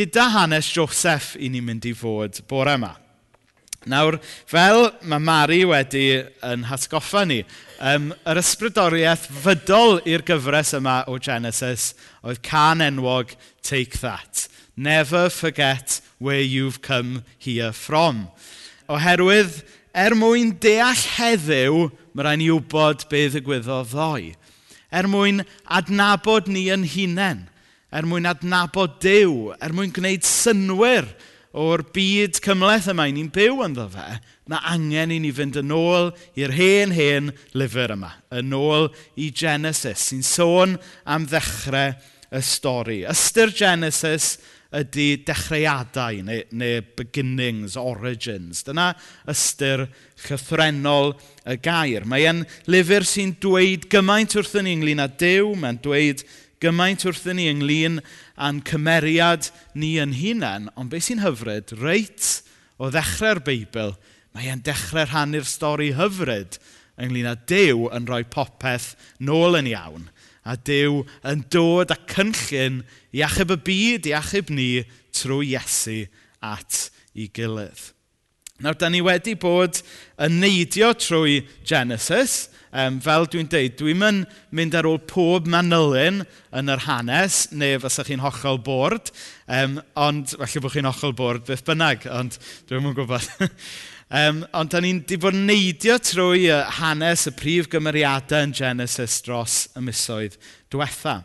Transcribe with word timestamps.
gyda 0.00 0.30
hanes 0.32 0.68
Joseph 0.72 1.34
i 1.36 1.50
ni'n 1.52 1.66
mynd 1.66 1.84
i 1.84 1.92
fod 1.92 2.38
bore 2.48 2.72
yma. 2.78 2.94
Nawr, 3.88 4.16
fel 4.48 4.90
mae 5.08 5.20
Mari 5.24 5.58
wedi 5.68 6.22
yn 6.44 6.66
hatgoffa 6.68 7.26
ni, 7.28 7.40
um, 7.84 8.10
yr 8.28 8.40
ysbrydoriaeth 8.40 9.26
fydol 9.44 10.00
i'r 10.08 10.24
gyfres 10.28 10.72
yma 10.76 11.02
o 11.08 11.18
Genesis 11.20 11.90
oedd 12.20 12.40
can 12.44 12.84
enwog 12.84 13.34
Take 13.64 14.00
That. 14.00 14.46
Never 14.76 15.28
forget 15.28 16.00
where 16.18 16.40
you've 16.40 16.80
come 16.80 17.24
here 17.36 17.72
from. 17.72 18.28
Oherwydd, 18.88 19.60
er 19.92 20.16
mwyn 20.16 20.54
deall 20.64 20.96
heddiw, 21.18 21.90
mae 22.12 22.24
rhaid 22.24 22.40
ni 22.40 22.48
wybod 22.54 23.04
be 23.12 23.26
ddigwyddodd 23.28 23.92
ddoe. 23.92 24.34
Er 24.92 25.08
mwyn 25.12 25.44
adnabod 25.68 26.48
ni 26.48 26.70
yn 26.72 26.88
hunain 26.88 27.49
er 27.90 28.06
mwyn 28.06 28.28
adnabod 28.30 28.98
Dyw, 29.02 29.54
er 29.58 29.74
mwyn 29.74 29.92
gwneud 29.94 30.26
synwyr 30.26 31.08
o'r 31.50 31.82
byd 31.94 32.38
cymleth 32.44 32.90
yma 32.92 33.08
i 33.10 33.14
ni'n 33.14 33.32
byw 33.34 33.64
ynddo 33.66 33.88
fe, 33.90 34.06
mae 34.50 34.62
angen 34.70 35.14
i 35.14 35.18
ni 35.22 35.32
fynd 35.34 35.58
yn 35.58 35.74
ôl 35.74 36.12
i'r 36.38 36.54
hen, 36.54 36.94
hen 36.94 37.32
lyfr 37.58 37.96
yma, 37.96 38.12
yn 38.38 38.54
ôl 38.54 38.88
i 39.18 39.32
Genesis, 39.34 40.10
sy'n 40.10 40.22
sôn 40.26 40.78
am 41.10 41.26
ddechrau 41.30 41.96
y 42.30 42.42
stori. 42.46 43.00
Ystyr 43.10 43.50
Genesis 43.56 44.36
ydy 44.70 45.24
dechreuadau 45.26 46.20
neu, 46.22 46.44
neu 46.54 46.82
beginnings, 46.98 47.74
origins. 47.74 48.62
Dyna 48.66 48.92
ystyr 49.30 49.88
chythrenol 50.22 51.16
y 51.42 51.56
gair. 51.62 52.06
Mae 52.06 52.28
e'n 52.30 52.44
lyfr 52.70 53.06
sy'n 53.08 53.34
dweud 53.42 53.88
gymaint 53.90 54.36
wrthyn 54.38 54.68
ni 54.68 54.76
ynglyn 54.78 55.02
â 55.02 55.08
Dyw, 55.10 55.50
mae'n 55.58 55.82
dweud 55.82 56.22
gymaint 56.60 57.06
wrthyn 57.08 57.38
ni 57.40 57.48
ynglyn 57.50 58.00
â'n 58.40 58.60
cymeriad 58.68 59.48
ni 59.74 59.94
yn 60.02 60.12
hunain, 60.18 60.68
ond 60.76 60.92
beth 60.92 61.08
sy'n 61.08 61.22
hyfryd, 61.24 61.72
reit 61.80 62.40
o 62.80 62.90
ddechrau'r 62.92 63.40
Beibl, 63.46 63.94
mae 64.36 64.50
e'n 64.52 64.62
dechrau 64.64 65.08
rhannu'r 65.08 65.48
stori 65.48 65.90
hyfryd 65.96 66.60
ynglyn 67.00 67.30
â 67.30 67.36
Dyw 67.48 67.88
yn 67.96 68.08
rhoi 68.08 68.24
popeth 68.28 68.92
nôl 69.24 69.56
yn 69.58 69.70
iawn. 69.72 70.08
A 70.44 70.56
Dyw 70.56 71.02
yn 71.28 71.44
dod 71.52 71.92
â 71.92 71.98
cynllun 72.10 72.82
i 73.16 73.24
achub 73.24 73.54
y 73.56 73.58
byd, 73.66 74.10
i 74.10 74.16
achub 74.16 74.52
ni, 74.52 74.84
trwy 75.16 75.54
Iesu 75.54 76.02
at 76.44 76.88
ei 77.14 77.28
gilydd. 77.34 77.90
Nawr, 78.60 78.76
da 78.76 78.90
ni 78.92 78.98
wedi 79.00 79.32
bod 79.40 79.78
yn 80.20 80.34
neidio 80.42 80.90
trwy 81.00 81.38
Genesis. 81.64 82.50
Um, 82.76 82.98
fel 83.02 83.24
dwi'n 83.26 83.48
deud, 83.50 83.72
dwi'm 83.78 84.02
yn 84.06 84.18
mynd 84.54 84.74
ar 84.78 84.86
ôl 84.86 84.98
pob 85.08 85.48
manylun 85.50 86.20
yn 86.54 86.70
yr 86.70 86.82
hanes, 86.84 87.46
neu 87.50 87.80
fysa 87.82 88.04
chi'n 88.06 88.20
hollol 88.22 88.60
bord, 88.62 89.08
um, 89.50 89.80
ond, 89.98 90.36
falle 90.36 90.62
bod 90.62 90.74
chi'n 90.76 90.86
hollol 90.86 91.16
bord 91.18 91.48
beth 91.48 91.64
bynnag, 91.66 92.04
ond 92.14 92.36
dwi'm 92.68 92.86
yn 92.92 92.94
gwybod. 93.00 93.26
um, 94.20 94.44
ond 94.60 94.70
da 94.70 94.84
ni'n 94.84 95.00
di 95.08 95.18
bod 95.18 95.34
yn 95.34 95.48
neidio 95.48 95.96
trwy 95.98 96.46
y 96.52 96.62
hanes 96.78 97.26
y 97.26 97.34
prif 97.40 97.66
gymeriadau 97.72 98.46
yn 98.46 98.54
Genesis 98.60 99.18
dros 99.26 99.64
y 99.74 99.82
misoedd 99.88 100.36
diwetha. 100.70 101.22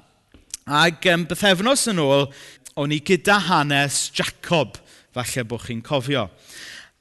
Ac 0.65 1.11
um, 1.11 1.27
bythefnos 1.29 1.85
yn 1.91 2.01
ôl, 2.01 2.31
o'n 2.79 2.95
i 2.95 3.03
gyda 3.05 3.37
hanes 3.51 4.07
Jacob, 4.15 4.79
falle 5.13 5.45
bod 5.51 5.67
chi'n 5.67 5.85
cofio. 5.85 6.31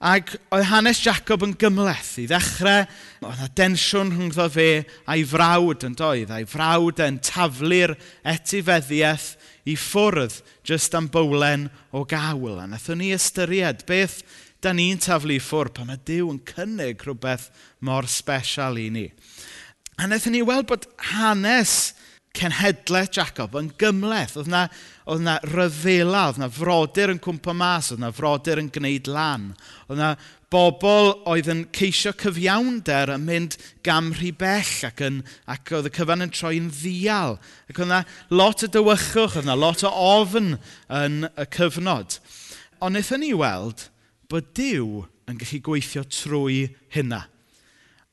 Ac 0.05 0.35
oedd 0.53 0.67
hanes 0.69 0.99
Jacob 1.01 1.41
yn 1.47 1.55
gymleth 1.57 2.11
i 2.21 2.27
ddechrau, 2.29 2.83
oedd 3.25 3.39
yna 3.39 3.47
densiwn 3.57 4.11
rhwngddo 4.13 4.45
fe 4.53 4.67
a'i 5.09 5.23
frawd 5.25 5.85
yn 5.87 5.95
doedd, 5.97 6.29
a'i 6.29 6.45
frawd 6.45 7.01
yn 7.01 7.17
taflu'r 7.25 7.95
etifeddiaeth 8.35 9.31
i 9.65 9.73
ffwrdd 9.81 10.37
jyst 10.69 10.93
am 10.97 11.07
bowlen 11.09 11.71
o 11.89 12.03
gawl. 12.05 12.59
A 12.59 12.67
wnaethon 12.67 13.01
ni 13.01 13.09
ystyried 13.15 13.81
beth 13.89 14.19
da 14.61 14.75
ni'n 14.77 15.01
taflu 15.01 15.39
i 15.39 15.41
ffwrdd 15.41 15.73
pan 15.79 15.89
mae 15.89 16.01
Dyw 16.05 16.29
yn 16.35 16.41
cynnig 16.53 17.01
rhywbeth 17.01 17.49
mor 17.85 18.05
special 18.05 18.77
i 18.77 18.91
ni. 18.93 19.07
A 19.97 20.05
wnaethon 20.05 20.37
ni 20.37 20.45
weld 20.45 20.69
bod 20.69 20.85
hanes 21.15 21.95
cenhedlaeth 22.35 23.13
Jacob 23.17 23.55
yn 23.59 23.71
gymleth. 23.81 24.35
Oedd 24.39 24.49
yna, 24.51 24.65
oedd 25.09 25.23
yna 25.23 25.35
ryfela, 25.49 26.27
oedd 26.29 26.39
yna 26.41 26.49
frodyr 26.53 27.13
yn 27.13 27.21
cwmpa 27.23 27.55
mas, 27.57 27.91
oedd 27.91 28.01
yna 28.01 28.11
frodyr 28.15 28.61
yn 28.61 28.71
gwneud 28.75 29.09
lan. 29.11 29.49
Oedd 29.87 29.99
yna 29.99 30.11
bobl 30.53 31.11
oedd 31.31 31.49
yn 31.51 31.63
ceisio 31.75 32.13
cyfiawnder 32.19 33.11
yn 33.15 33.25
mynd 33.27 33.57
gam 33.85 34.11
rhy 34.15 34.31
bell 34.35 34.73
ac, 34.87 35.01
yn, 35.03 35.21
ac 35.51 35.73
oedd 35.75 35.89
y 35.89 35.93
cyfan 35.95 36.25
yn 36.25 36.33
troi'n 36.35 36.69
ddial. 36.73 37.39
Ac 37.69 37.79
oedd 37.79 37.89
yna 37.89 38.03
lot 38.35 38.63
o 38.65 38.71
dywychwch, 38.71 39.39
oedd 39.39 39.47
yna 39.47 39.57
lot 39.59 39.83
o 39.87 39.91
ofn 39.91 40.55
yn 41.01 41.25
y 41.27 41.47
cyfnod. 41.55 42.19
Ond 42.79 42.93
wnaethon 42.93 43.23
ni 43.23 43.33
weld 43.35 43.87
bod 44.31 44.51
Dyw 44.57 45.05
yn 45.29 45.39
gallu 45.41 45.61
gweithio 45.65 46.05
trwy 46.11 46.61
hynna. 46.93 47.25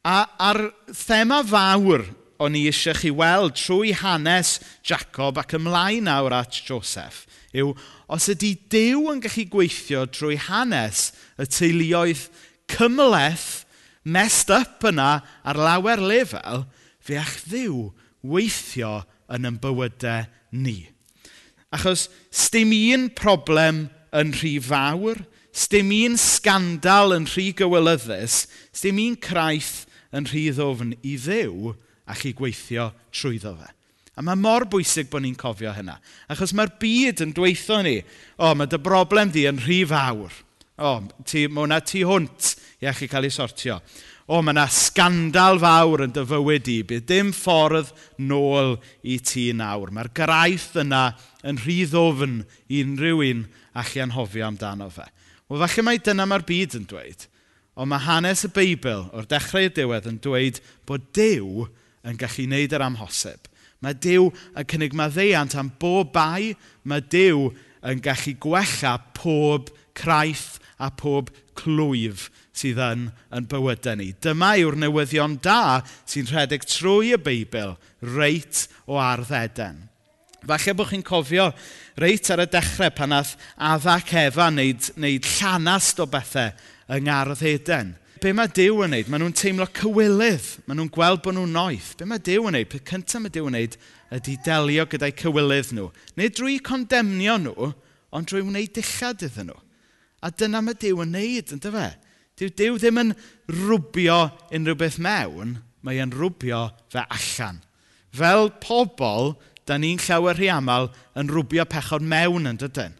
A, 0.02 0.24
a'r 0.50 0.64
thema 0.96 1.42
fawr 1.46 2.08
o'n 2.42 2.56
i 2.58 2.64
eisiau 2.70 2.98
chi 2.98 3.12
weld 3.14 3.54
trwy 3.58 3.92
hanes 3.96 4.56
Jacob 4.86 5.38
ac 5.40 5.54
ymlaen 5.58 6.08
nawr 6.08 6.34
at 6.42 6.58
Joseph 6.66 7.24
yw, 7.52 7.74
os 8.12 8.28
ydy 8.32 8.54
Dyw 8.72 9.10
yn 9.12 9.20
gallu 9.24 9.44
gweithio 9.52 10.06
trwy 10.10 10.38
hanes 10.40 11.10
y 11.40 11.46
teuluoedd 11.46 12.28
cymleth 12.72 13.62
messed 14.04 14.50
up 14.50 14.82
yna 14.88 15.20
ar 15.44 15.58
lawer 15.60 16.00
lefel, 16.00 16.64
fe 16.98 17.18
ach 17.20 17.36
ddiw 17.46 17.90
weithio 18.22 19.02
yn 19.32 19.46
yn 19.48 19.60
bywydau 19.62 20.26
ni. 20.52 20.88
Achos 21.72 22.08
stym 22.32 22.72
un 22.72 23.08
problem 23.16 23.86
yn 24.16 24.34
rhy 24.36 24.58
fawr, 24.60 25.22
stym 25.52 25.92
un 26.02 26.18
scandal 26.20 27.14
yn 27.16 27.28
rhy 27.28 27.50
gywilyddus, 27.56 28.46
stym 28.72 29.00
un 29.00 29.16
craith 29.16 29.86
yn 30.12 30.28
rhy 30.28 30.48
ddofn 30.52 30.96
i 31.00 31.16
ddiw, 31.20 31.72
a 32.06 32.16
chi 32.18 32.32
gweithio 32.36 32.90
trwyddo 33.14 33.54
fe. 33.58 33.70
A 34.12 34.24
mae 34.24 34.36
mor 34.36 34.66
bwysig 34.68 35.08
bod 35.08 35.24
ni'n 35.24 35.36
cofio 35.40 35.72
hynna. 35.72 35.96
Achos 36.32 36.52
mae'r 36.56 36.74
byd 36.80 37.22
yn 37.24 37.32
dweithio 37.36 37.80
ni, 37.84 37.98
o, 38.36 38.50
oh, 38.50 38.56
mae 38.58 38.68
dy 38.68 38.80
broblem 38.82 39.32
di 39.32 39.46
yn 39.48 39.60
rhy 39.62 39.80
fawr. 39.88 40.34
O, 40.76 40.90
oh, 40.90 40.98
ti, 41.28 41.46
mae 41.48 41.64
hwnna 41.64 41.78
tu 41.86 42.02
hwnt 42.08 42.54
i 42.82 42.92
chi 42.92 43.08
cael 43.08 43.28
ei 43.28 43.32
sortio. 43.32 43.78
O, 44.26 44.36
oh, 44.36 44.42
mae 44.44 44.52
yna 44.52 44.66
scandal 44.72 45.60
fawr 45.62 46.04
yn 46.06 46.12
dy 46.12 46.26
fywyd 46.28 46.68
i. 46.74 46.78
Bydd 46.88 47.08
dim 47.08 47.32
ffordd 47.36 47.94
nôl 48.20 48.76
i 49.02 49.16
ti 49.24 49.48
nawr. 49.56 49.94
Mae'r 49.94 50.12
graith 50.16 50.76
yna 50.82 51.08
yn 51.48 51.60
rhy 51.64 51.82
ddofn 51.88 52.42
i 52.68 52.84
unrhyw 52.84 53.24
un 53.30 53.44
a 53.72 53.84
chi 53.88 54.04
anhofio 54.04 54.46
amdano 54.46 54.92
fe. 54.92 55.08
Wel, 55.48 55.64
falle 55.64 55.84
mai 55.88 55.98
dyna 56.04 56.28
mae'r 56.28 56.44
byd 56.48 56.76
yn 56.82 56.88
dweud. 56.90 57.28
Ond 57.80 57.88
mae 57.88 58.04
hanes 58.04 58.44
y 58.44 58.50
Beibl 58.52 59.06
o'r 59.16 59.28
dechrau 59.28 59.70
y 59.70 59.72
diwedd 59.72 60.08
yn 60.10 60.20
dweud 60.20 60.60
bod 60.88 61.08
Dyw 61.16 61.64
yn 62.06 62.18
gallu 62.20 62.46
wneud 62.48 62.76
yr 62.76 62.86
amhosib. 62.86 63.48
Mae 63.82 63.96
Dyw 63.98 64.28
yn 64.58 64.68
cynnig 64.70 64.94
maddeiant 64.94 65.56
am 65.58 65.72
bob 65.82 66.12
bai, 66.14 66.52
mae 66.86 67.02
Dyw 67.02 67.48
yn 67.90 68.02
gallu 68.02 68.36
gwella 68.42 68.96
pob 69.16 69.72
craith 69.98 70.60
a 70.82 70.90
pob 70.90 71.30
clwyf 71.58 72.28
sydd 72.56 72.80
yn 72.82 73.06
yn 73.34 73.46
bywydau 73.50 73.98
ni. 73.98 74.12
Dyma 74.22 74.54
yw'r 74.60 74.78
newyddion 74.78 75.38
da 75.44 75.80
sy'n 76.08 76.28
rhedeg 76.30 76.66
trwy 76.68 77.14
y 77.16 77.20
Beibl, 77.20 77.76
reit 78.14 78.66
o 78.86 78.98
ardd 79.00 79.32
Eden. 79.36 79.88
Falle 80.42 80.74
bod 80.74 80.90
chi'n 80.90 81.04
cofio 81.06 81.50
reit 82.02 82.30
ar 82.34 82.42
y 82.42 82.48
dechrau 82.50 82.90
pan 82.94 83.12
nath 83.14 83.36
adda 83.56 84.00
cefa 84.02 84.48
wneud, 84.50 84.88
wneud 84.98 85.28
llanast 85.38 86.02
o 86.02 86.08
bethau 86.10 86.50
yng 86.92 87.06
Ngardd 87.06 87.44
Eden 87.46 87.94
be 88.22 88.30
mae 88.36 88.50
Dyw 88.54 88.84
yn 88.84 88.92
wneud? 88.92 89.08
Maen 89.10 89.24
nhw'n 89.24 89.34
teimlo 89.34 89.66
cywilydd. 89.74 90.46
Maen 90.68 90.78
nhw'n 90.78 90.90
gweld 90.94 91.22
bod 91.24 91.34
nhw'n 91.34 91.54
noeth. 91.56 91.92
Be 91.98 92.06
mae 92.06 92.22
Dyw 92.22 92.44
yn 92.46 92.54
wneud? 92.54 92.68
Peth 92.70 92.84
cyntaf 92.86 93.22
mae 93.24 93.32
Dyw 93.34 93.48
yn 93.48 93.56
wneud 93.56 93.74
ydy 94.14 94.36
delio 94.46 94.84
gyda'i 94.90 95.14
cywilydd 95.18 95.72
nhw. 95.74 95.88
Neu 96.20 96.30
drwy 96.30 96.60
condemnio 96.62 97.34
nhw, 97.42 97.72
ond 98.14 98.30
drwy 98.30 98.44
wneud 98.46 98.74
dillad 98.76 99.24
iddyn 99.26 99.50
nhw. 99.50 99.58
A 100.22 100.30
dyna 100.30 100.60
mae 100.62 100.78
Dyw 100.78 101.02
yn 101.02 101.16
wneud, 101.16 101.54
ynddo 101.56 101.72
fe? 101.74 101.88
Dyw, 102.38 102.52
Dyw 102.60 102.78
ddim 102.78 103.02
yn 103.02 103.10
rwbio 103.50 104.20
unrhyw 104.54 104.78
beth 104.78 105.00
mewn, 105.02 105.56
mae 105.82 105.98
e'n 106.04 106.14
rwbio 106.14 106.68
fe 106.94 107.02
allan. 107.02 107.58
Fel 108.14 108.52
pobl, 108.62 109.34
da 109.66 109.80
ni'n 109.80 110.00
llawer 110.02 110.38
rhy 110.38 110.52
aml 110.52 110.92
yn 111.18 111.30
rwbio 111.32 111.66
pechod 111.70 112.06
mewn 112.06 112.46
yn 112.50 112.62
dydyn. 112.62 112.94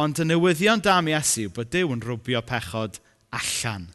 Ond 0.00 0.18
y 0.22 0.26
newyddion 0.26 0.82
da 0.82 0.98
mi 1.04 1.14
Iesu 1.14 1.46
bod 1.54 1.70
Dyw 1.70 1.94
yn 1.94 2.02
rwbio 2.02 2.42
pechod 2.46 2.98
allan. 3.34 3.88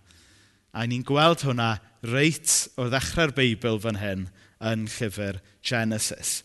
A 0.76 0.84
ni'n 0.84 1.06
gweld 1.08 1.46
hwnna 1.48 1.78
reit 2.06 2.52
o 2.76 2.90
ddechrau'r 2.92 3.34
Beibl 3.36 3.80
fan 3.82 4.02
hyn 4.02 4.26
yn 4.66 4.88
llyfr 4.92 5.40
Genesis. 5.66 6.42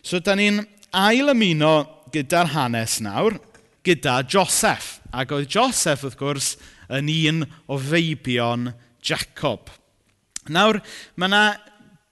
So, 0.00 0.20
da 0.24 0.36
ni'n 0.38 0.62
ail 0.94 1.32
ymuno 1.34 1.74
gyda'r 2.14 2.54
hanes 2.54 3.00
nawr, 3.04 3.36
gyda 3.84 4.22
Joseph. 4.30 4.98
Ac 5.12 5.34
oedd 5.34 5.50
Joseph, 5.52 6.06
wrth 6.06 6.18
gwrs, 6.18 6.54
yn 6.88 7.10
un 7.12 7.44
o 7.68 7.78
feibion 7.80 8.70
Jacob. 9.04 9.68
Nawr, 10.52 10.80
mae 11.16 11.28
yna 11.30 11.44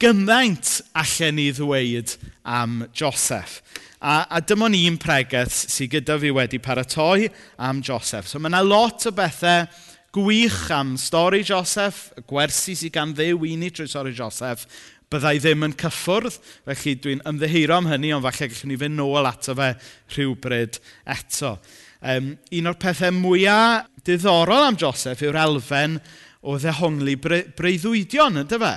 gymaint 0.03 0.81
allan 0.99 1.39
ni 1.39 1.49
ddweud 1.55 2.17
am 2.49 2.83
Joseph. 2.97 3.61
A, 4.03 4.25
a 4.27 4.41
dyma 4.43 4.67
ni'n 4.73 4.99
pregeth 5.01 5.55
sydd 5.71 5.93
gyda 5.93 6.17
fi 6.19 6.33
wedi 6.35 6.59
paratoi 6.63 7.29
am 7.63 7.83
Joseph. 7.87 8.27
So 8.27 8.41
mae 8.41 8.51
yna 8.51 8.65
lot 8.67 9.07
o 9.07 9.13
bethau 9.15 9.69
gwych 10.13 10.71
am 10.71 10.97
stori 11.01 11.41
Joseph, 11.45 12.11
y 12.17 12.25
gwersi 12.29 12.75
sydd 12.77 12.93
gan 12.93 13.15
ddew 13.17 13.47
i 13.49 13.55
ni 13.57 13.71
trwy 13.73 13.89
stori 13.89 14.13
Joseph, 14.17 14.67
byddai 15.13 15.39
ddim 15.41 15.65
yn 15.67 15.77
cyffwrdd, 15.81 16.37
felly 16.69 16.95
dwi'n 17.01 17.23
ymddeheiro 17.29 17.79
am 17.79 17.89
hynny, 17.89 18.13
ond 18.13 18.25
falle 18.27 18.49
gallwn 18.53 18.73
ni 18.73 18.79
fynd 18.81 18.99
nôl 18.99 19.29
ato 19.29 19.57
fe 19.57 19.71
rhywbryd 20.15 20.79
eto. 21.17 21.55
Um, 22.03 22.35
un 22.59 22.69
o'r 22.69 22.79
pethau 22.83 23.15
mwyaf 23.17 23.89
diddorol 24.05 24.69
am 24.69 24.79
Joseph 24.81 25.25
yw'r 25.25 25.41
elfen 25.47 25.97
o 26.43 26.59
ddehongli 26.61 27.17
breuddwydion, 27.23 28.43
ynddo 28.43 28.61
fe? 28.61 28.77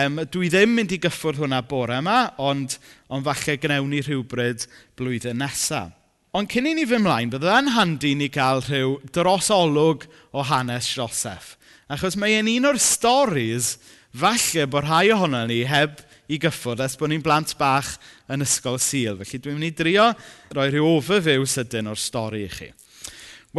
Um, 0.00 0.20
dwi 0.32 0.48
ddim 0.48 0.76
mynd 0.78 0.94
i 0.94 1.00
gyffwrdd 1.02 1.42
hwnna 1.42 1.64
bore 1.68 2.00
yma, 2.00 2.20
ond, 2.40 2.78
ond 3.10 3.26
falle 3.26 3.60
gnewn 3.60 3.90
ni 3.92 4.04
rhywbryd 4.06 4.68
blwyddyn 4.96 5.42
nesaf. 5.42 5.99
Ond 6.30 6.46
cyn 6.46 6.68
i 6.70 6.76
ni 6.78 6.84
fy 6.86 7.00
mlaen, 7.02 7.30
bydda'n 7.32 7.72
handi 7.74 8.12
ni 8.14 8.28
gael 8.30 8.60
rhyw 8.62 8.92
drosolwg 9.10 10.04
o 10.30 10.44
hanes 10.46 10.86
Joseph. 10.94 11.56
Achos 11.90 12.14
mae 12.14 12.36
e'n 12.38 12.50
un 12.52 12.68
o'r 12.70 12.78
storis, 12.78 13.72
falle 14.14 14.68
bod 14.70 14.86
rhai 14.86 15.10
ohono 15.10 15.40
ni 15.50 15.64
heb 15.66 16.04
i 16.30 16.38
gyffwrdd 16.38 16.84
ers 16.86 16.94
bod 17.00 17.10
ni'n 17.10 17.24
blant 17.26 17.56
bach 17.58 17.96
yn 18.30 18.46
ysgol 18.46 18.78
sil. 18.78 19.18
Felly 19.18 19.42
dwi'n 19.42 19.58
mynd 19.58 19.72
i 19.72 19.74
drio 19.74 20.06
roi 20.54 20.68
rhyw 20.70 20.86
overview 20.92 21.50
sydyn 21.50 21.90
o'r 21.90 21.98
stori 21.98 22.44
i 22.46 22.54
chi. 22.54 22.70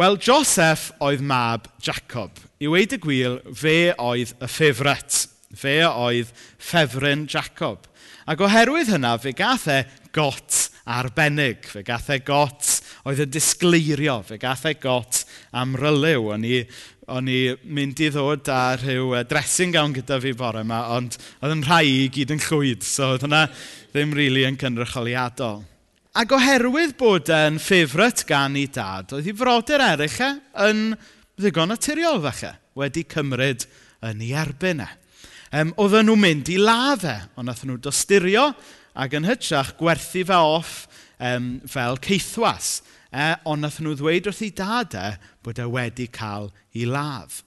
Wel, 0.00 0.16
Joseph 0.16 0.88
oedd 1.04 1.20
mab 1.20 1.68
Jacob. 1.84 2.40
I 2.56 2.72
weid 2.72 2.96
y 2.96 3.02
gwir, 3.04 3.42
fe 3.52 3.92
oedd 4.00 4.32
y 4.40 4.48
ffefret. 4.48 5.26
Fe 5.52 5.82
oedd 5.84 6.32
ffefryn 6.56 7.28
Jacob. 7.28 7.84
Ac 8.24 8.40
oherwydd 8.40 8.94
hynna, 8.94 9.18
fe 9.20 9.36
gath 9.36 9.68
e 9.68 9.82
got 10.14 10.68
arbennig, 10.86 11.66
fe 11.70 11.82
gath 11.86 12.10
e 12.12 12.18
got 12.26 12.68
oedd 13.06 13.22
yn 13.24 13.32
disgleirio, 13.32 14.20
fe 14.26 14.38
gath 14.42 14.66
e 14.68 14.74
got 14.82 15.22
am 15.58 15.74
ryliw. 15.78 16.28
O'n 16.34 16.46
i, 16.46 16.62
o'n 17.12 17.28
i 17.30 17.40
mynd 17.64 18.02
i 18.02 18.10
ddod 18.12 18.50
â 18.52 18.60
rhyw 18.80 19.16
e, 19.18 19.24
dressing 19.30 19.74
gawn 19.74 19.94
gyda 19.96 20.20
fi 20.22 20.34
bore 20.38 20.62
yma, 20.62 20.84
ond 20.96 21.18
oedd 21.40 21.56
yn 21.56 21.66
rhai 21.66 21.84
i 21.88 22.08
gyd 22.14 22.34
yn 22.36 22.42
llwyd, 22.46 22.86
so 22.86 23.12
oedd 23.14 23.26
hwnna 23.26 23.44
ddim 23.92 24.14
rili 24.16 24.42
really 24.42 24.48
yn 24.48 24.58
cynrycholiadol. 24.60 25.62
Ac 26.18 26.34
oherwydd 26.36 26.96
bod 27.00 27.30
e'n 27.32 27.56
ffefryt 27.62 28.26
gan 28.28 28.58
ei 28.60 28.68
dad, 28.68 29.14
oedd 29.16 29.30
ei 29.30 29.36
frodyr 29.36 29.80
eraill 29.80 30.18
e 30.26 30.32
yn 30.68 30.82
ddigon 31.40 31.72
naturiol 31.72 32.20
falle, 32.26 32.52
wedi 32.78 33.06
cymryd 33.08 33.64
yn 34.08 34.20
ei 34.24 34.34
erbyn 34.36 34.84
e. 34.84 34.90
Um, 35.52 35.72
oedden 35.80 36.06
nhw'n 36.08 36.20
mynd 36.20 36.48
i 36.48 36.58
laf 36.60 37.02
e, 37.04 37.16
ond 37.36 37.48
nath 37.48 37.66
nhw 37.68 37.76
dosturio 37.82 38.46
ac 38.94 39.14
yn 39.16 39.28
hytrach 39.28 39.74
gwerthu 39.78 40.24
fe 40.28 40.38
off 40.38 40.74
um, 41.18 41.60
fel 41.68 41.98
ceithwas. 42.02 42.80
E, 43.12 43.34
ond 43.48 43.64
nath 43.64 43.80
nhw 43.82 43.94
ddweud 43.98 44.28
wrth 44.28 44.44
ei 44.44 44.52
dad 44.56 44.96
e 44.96 45.08
bod 45.44 45.60
e 45.60 45.68
wedi 45.68 46.08
cael 46.12 46.50
ei 46.72 46.86
ladd. 46.88 47.42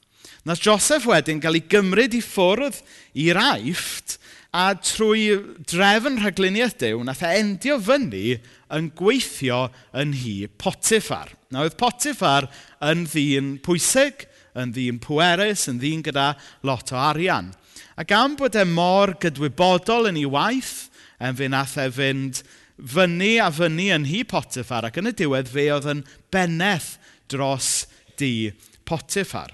Nath 0.46 0.62
Joseph 0.62 1.08
wedyn 1.10 1.42
gael 1.42 1.58
ei 1.58 1.66
gymryd 1.70 2.18
i 2.18 2.22
ffwrdd 2.22 2.82
i'r 3.26 3.40
aifft 3.42 4.20
a 4.56 4.70
trwy 4.80 5.34
drefn 5.68 6.22
rhagluniaeth 6.22 6.78
Dyw, 6.80 7.02
nath 7.04 7.24
e 7.26 7.32
endio 7.42 7.76
fyny 7.84 8.38
yn 8.76 8.88
gweithio 8.96 9.66
yn 9.98 10.14
hi 10.16 10.46
Potiffar. 10.62 11.34
Na 11.52 11.66
oedd 11.66 11.76
Potiffar 11.80 12.48
yn 12.86 13.04
ddyn 13.10 13.56
pwysig, 13.66 14.24
yn 14.56 14.72
ddyn 14.72 15.02
pwerus, 15.04 15.66
yn 15.68 15.82
ddyn 15.82 16.06
gyda 16.06 16.34
lot 16.64 16.94
o 16.96 17.00
arian. 17.10 17.52
Ac 18.00 18.14
am 18.16 18.38
bod 18.40 18.56
e 18.56 18.64
mor 18.70 19.16
gydwybodol 19.20 20.08
yn 20.12 20.22
ei 20.22 20.30
waith, 20.32 20.88
En 21.20 21.36
fe 21.38 21.50
nath 21.52 21.78
e 21.80 21.90
fynd 21.94 22.42
fyny 22.76 23.36
a 23.40 23.50
fyny 23.56 23.90
yn 23.96 24.08
hi 24.10 24.24
Potiffar 24.28 24.88
ac 24.88 24.98
yn 25.00 25.12
y 25.12 25.16
diwedd 25.16 25.52
fe 25.52 25.70
oedd 25.74 25.88
yn 25.94 26.02
beneth 26.34 26.96
dros 27.32 27.86
di 28.20 28.52
Potiffar. 28.86 29.54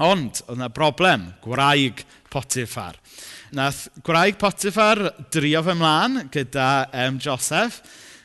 Ond, 0.00 0.40
oedd 0.46 0.56
yna 0.56 0.70
broblem, 0.72 1.28
gwraig 1.44 2.02
Potiffar. 2.32 2.96
Nath 3.56 3.88
gwraig 4.06 4.38
Potiffar 4.40 5.02
drio 5.32 5.62
fy 5.66 5.76
mlaen 5.76 6.24
gyda 6.32 6.88
um, 7.04 7.18
Joseph. 7.20 7.80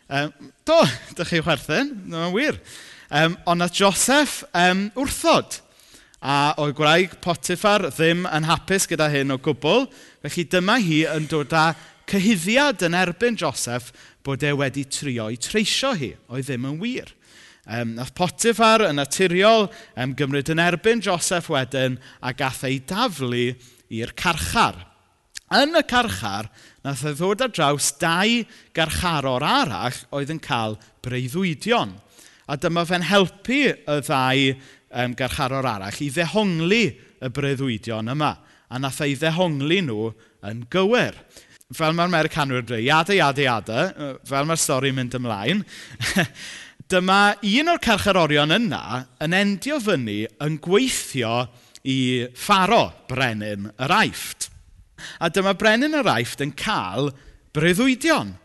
Um, 0.06 0.32
do, 0.68 0.78
dych 1.18 1.34
chi 1.34 1.42
chwerthin, 1.44 1.92
mae'n 2.12 2.34
wir. 2.36 2.60
Um, 3.10 3.38
ond 3.46 3.62
nath 3.62 3.76
Joseph 3.76 4.44
um, 4.56 4.88
wrthod. 4.98 5.60
A 6.26 6.56
oedd 6.62 6.78
gwraig 6.78 7.18
Potiffar 7.22 7.90
ddim 7.92 8.24
yn 8.30 8.48
hapus 8.48 8.88
gyda 8.90 9.10
hyn 9.14 9.36
o 9.36 9.38
gwbl. 9.42 9.86
Felly 10.24 10.48
dyma 10.50 10.80
hi 10.82 11.04
yn 11.12 11.28
dod 11.30 11.54
â 11.54 11.68
cyhuddiad 12.10 12.84
yn 12.86 12.98
erbyn 12.98 13.38
Joseph 13.40 13.92
bod 14.26 14.44
e 14.46 14.52
wedi 14.58 14.86
trio 14.90 15.30
i 15.34 15.38
treisio 15.42 15.94
hi, 15.98 16.14
oedd 16.30 16.50
ddim 16.50 16.68
yn 16.72 16.82
wir. 16.82 17.12
Um, 17.66 17.96
nath 17.98 18.14
Potifar 18.14 18.84
yn 18.86 19.00
naturiol 19.00 19.68
um, 19.98 20.14
gymryd 20.18 20.52
yn 20.54 20.62
erbyn 20.62 21.02
Joseph 21.02 21.50
wedyn 21.50 21.98
a 22.22 22.34
gath 22.38 22.62
ei 22.68 22.78
daflu 22.86 23.48
i'r 23.90 24.14
carchar. 24.18 24.78
Yn 25.54 25.78
y 25.78 25.82
carchar, 25.86 26.52
nath 26.86 27.04
e 27.06 27.14
ddod 27.18 27.42
ar 27.46 27.54
draws 27.54 27.92
dau 28.02 28.44
garcharor 28.78 29.46
arall 29.46 29.98
oedd 30.14 30.34
yn 30.34 30.42
cael 30.42 30.78
breuddwydion. 31.06 31.96
A 32.46 32.58
dyma 32.62 32.86
fe'n 32.86 33.06
helpu 33.10 33.62
y 33.74 33.98
ddau 34.06 34.46
um, 34.54 35.18
garcharor 35.18 35.66
arall 35.70 36.02
i 36.06 36.12
ddehongli 36.14 36.84
y 37.22 37.32
breuddwydion 37.34 38.14
yma. 38.14 38.36
A 38.70 38.82
nath 38.82 39.02
ei 39.06 39.18
ddehongli 39.18 39.82
nhw 39.86 40.12
yn 40.46 40.66
gywir 40.74 41.18
fel 41.74 41.96
mae'r 41.98 42.12
Americanwyr 42.12 42.66
dweud, 42.66 42.86
iada, 42.86 43.16
iada, 43.16 43.42
iada, 43.42 43.86
fel 44.28 44.46
mae'r 44.46 44.62
stori'n 44.62 44.96
mynd 44.98 45.18
ymlaen, 45.18 45.64
dyma 46.92 47.20
un 47.42 47.72
o'r 47.74 47.82
carcharorion 47.82 48.54
yna 48.54 48.82
yn 49.26 49.34
endio 49.34 49.80
fyny 49.82 50.20
yn 50.46 50.60
gweithio 50.62 51.48
i 51.90 52.28
pharo 52.38 52.92
brenin 53.10 53.72
yr 53.82 53.96
aifft. 53.98 54.52
A 55.18 55.32
dyma 55.34 55.56
brenin 55.58 55.98
yr 55.98 56.12
aifft 56.14 56.44
yn 56.46 56.54
cael 56.58 57.10
breuddwydion. 57.56 58.36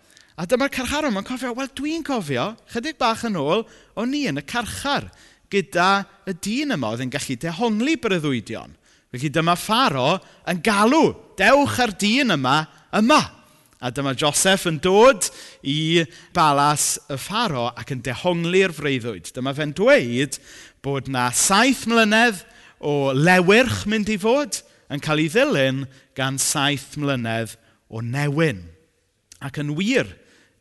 A 0.41 0.49
dyma'r 0.49 0.73
carcharor, 0.73 1.13
mae'n 1.13 1.27
cofio, 1.29 1.53
wel 1.53 1.69
dwi'n 1.77 2.05
cofio, 2.07 2.55
chydig 2.73 2.97
bach 3.01 3.27
yn 3.29 3.37
ôl, 3.37 3.67
o'n 4.01 4.09
ni 4.09 4.25
yn 4.31 4.41
y 4.41 4.47
carchar 4.49 5.11
gyda 5.53 6.07
y 6.25 6.33
dyn 6.41 6.73
yma 6.79 6.95
oedd 6.95 7.05
yn 7.05 7.13
gallu 7.13 7.37
dehongli 7.43 8.01
breuddwydion. 8.01 8.73
Felly 9.13 9.29
dyma 9.35 9.59
pharo 9.59 10.15
yn 10.49 10.65
galw, 10.65 11.11
dewch 11.37 11.81
ar 11.85 11.93
dyn 12.01 12.39
yma 12.39 12.63
yma. 12.97 13.21
A 13.81 13.89
dyma 13.89 14.13
Joseph 14.13 14.67
yn 14.69 14.77
dod 14.85 15.31
i 15.65 16.05
balas 16.37 16.99
y 17.09 17.17
pharo 17.17 17.71
ac 17.73 17.95
yn 17.95 18.03
dehongli'r 18.05 18.75
freuddwyd. 18.77 19.31
Dyma 19.33 19.55
fe'n 19.57 19.73
dweud 19.77 20.37
bod 20.85 21.09
na 21.09 21.31
saith 21.33 21.87
mlynedd 21.89 22.43
o 22.85 23.15
lewyrch 23.17 23.87
mynd 23.89 24.13
i 24.13 24.19
fod 24.21 24.61
yn 24.93 25.01
cael 25.01 25.25
ei 25.25 25.31
ddilyn 25.33 25.87
gan 26.19 26.37
saith 26.41 26.99
mlynedd 27.01 27.57
o 27.89 28.05
newyn. 28.05 28.67
Ac 29.41 29.63
yn 29.63 29.73
wir, 29.79 30.13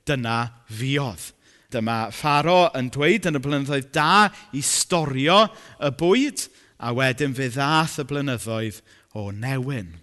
dyna 0.07 0.53
fiodd. 0.71 1.33
Dyma 1.69 2.07
pharo 2.15 2.69
yn 2.77 2.87
dweud 2.93 3.27
yn 3.29 3.37
y 3.37 3.43
blynyddoedd 3.43 3.91
da 3.93 4.29
i 4.55 4.63
storio 4.65 5.43
y 5.83 5.91
bwyd, 5.99 6.47
a 6.79 6.95
wedyn 6.95 7.35
fe 7.35 7.49
ddath 7.51 7.99
y 8.01 8.07
blynyddoedd 8.07 8.79
o 9.19 9.29
newyn. 9.35 9.98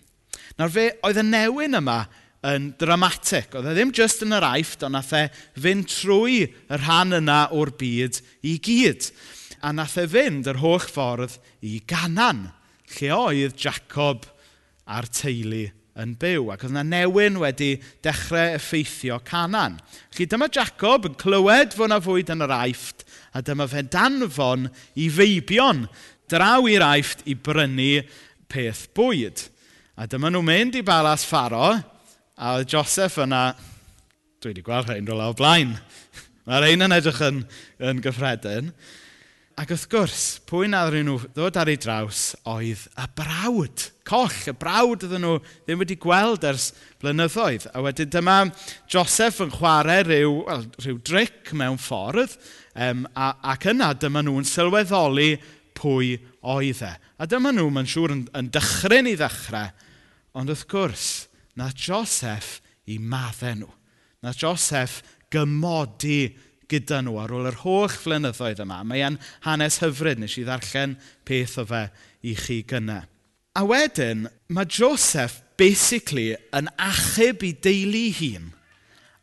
Nawr 0.57 0.73
fe, 0.73 0.87
oedd 1.05 1.21
y 1.21 1.25
newyn 1.27 1.77
yma 1.77 2.01
yn 2.47 2.71
dramatic. 2.81 3.53
Oedd 3.53 3.71
e 3.71 3.75
ddim 3.77 3.93
jyst 3.97 4.23
yn 4.25 4.37
yr 4.37 4.47
aifft, 4.49 4.85
ond 4.87 4.97
nath 4.97 5.13
e 5.17 5.27
fynd 5.61 5.89
trwy 5.93 6.45
y 6.47 6.79
rhan 6.81 7.17
yna 7.19 7.41
o'r 7.57 7.75
byd 7.77 8.21
i 8.47 8.57
gyd. 8.65 9.11
A 9.61 9.73
nath 9.75 9.99
e 10.01 10.07
fynd 10.09 10.49
yr 10.49 10.61
holl 10.63 10.85
ffordd 10.85 11.39
i 11.67 11.81
Ganan, 11.89 12.47
lle 12.97 13.11
oedd 13.17 13.57
Jacob 13.61 14.29
a'r 14.87 15.09
teulu 15.11 15.67
yn 15.97 16.15
byw. 16.21 16.53
Ac 16.53 16.65
oedd 16.65 16.75
yna 16.75 16.85
newyn 16.87 17.41
wedi 17.41 17.75
dechrau 18.05 18.57
effeithio 18.57 19.19
Canan. 19.27 19.77
Felly 20.13 20.29
dyma 20.31 20.49
Jacob 20.53 21.09
yn 21.09 21.19
clywed 21.21 21.77
fod 21.77 21.91
yna 21.91 22.01
fwyd 22.05 22.33
yn 22.33 22.45
yr 22.47 22.55
aifft, 22.61 23.05
a 23.37 23.43
dyma 23.45 23.69
fe 23.69 23.85
danfon 23.93 24.71
i 24.97 25.11
feibion 25.13 25.85
draw 26.31 26.65
i'r 26.69 26.85
aifft 26.85 27.25
i 27.29 27.37
brynu 27.37 28.01
peth 28.53 28.87
bwyd. 28.97 29.49
A 29.97 30.05
dyma 30.05 30.29
nhw'n 30.29 30.45
mynd 30.45 30.75
i 30.77 30.83
Balas 30.85 31.23
Faro, 31.25 31.71
a 31.73 32.49
oedd 32.59 32.69
Joseph 32.69 33.15
yna, 33.25 33.55
dwi 34.45 34.51
wedi 34.51 34.65
gweld 34.67 34.91
rhain 34.91 35.07
rola 35.09 35.31
o 35.33 35.37
blaen. 35.37 35.71
Mae'r 36.45 36.67
ein 36.67 36.85
yn 36.85 36.93
edrych 36.93 37.23
yn, 37.25 37.39
yn 37.81 38.03
gyffredin. 38.05 38.69
Ac 39.57 39.73
wrth 39.73 39.87
gwrs, 39.89 40.25
pwy 40.45 40.69
na 40.69 40.83
ddyn 40.85 41.09
nhw 41.09 41.31
ddod 41.31 41.57
ar 41.57 41.71
ei 41.73 41.79
draws 41.81 42.35
oedd 42.53 42.83
y 42.93 43.07
brawd. 43.17 43.87
Coll, 44.05 44.37
y 44.53 44.55
brawd 44.61 45.07
ydyn 45.09 45.25
nhw 45.25 45.39
ddim 45.65 45.81
wedi 45.81 45.97
gweld 46.05 46.45
ers 46.45 46.69
blynyddoedd. 47.01 47.65
A 47.73 47.81
wedyn 47.89 48.13
dyma 48.13 48.37
Joseph 48.93 49.41
yn 49.47 49.57
chwarae 49.57 50.05
rhyw, 50.05 50.37
well, 50.43 50.69
rhyw 50.77 51.01
dric 51.09 51.55
mewn 51.57 51.81
ffordd. 51.81 52.37
Um, 52.77 53.09
a, 53.17 53.33
ac 53.55 53.65
yna 53.73 53.95
dyma 53.97 54.21
nhw'n 54.29 54.45
sylweddoli 54.53 55.39
pwy 55.81 56.19
oedd 56.45 56.85
e. 56.85 56.93
A 57.17 57.33
dyma 57.33 57.57
nhw, 57.57 57.73
mae'n 57.73 57.89
siŵr, 57.89 58.13
yn, 58.19 58.25
yn 58.37 58.53
dychryn 58.53 59.09
i 59.09 59.17
ddechrau 59.17 59.73
Ond 60.37 60.53
wrth 60.53 60.67
gwrs, 60.69 61.07
na 61.57 61.71
Joseph 61.73 62.61
i 62.93 62.99
maddau 63.01 63.55
nhw. 63.57 63.71
Na 64.21 64.35
Joseph 64.37 65.01
gymodi 65.33 66.37
gyda 66.69 67.01
nhw 67.05 67.17
ar 67.23 67.33
ôl 67.33 67.49
yr 67.49 67.61
holl 67.63 67.93
flynyddoedd 67.93 68.61
yma. 68.65 68.83
Mae 68.85 69.05
e'n 69.07 69.19
hanes 69.47 69.81
hyfryd, 69.81 70.21
nes 70.21 70.37
i 70.37 70.45
ddarllen 70.45 70.97
peth 71.27 71.57
o 71.63 71.67
fe 71.69 71.87
i 72.27 72.35
chi 72.37 72.61
gynnau. 72.69 73.07
A 73.57 73.63
wedyn, 73.65 74.27
mae 74.53 74.69
Joseph 74.69 75.41
basically 75.57 76.35
yn 76.53 76.69
achub 76.77 77.45
i 77.47 77.55
deulu 77.65 78.07
hun. 78.19 78.51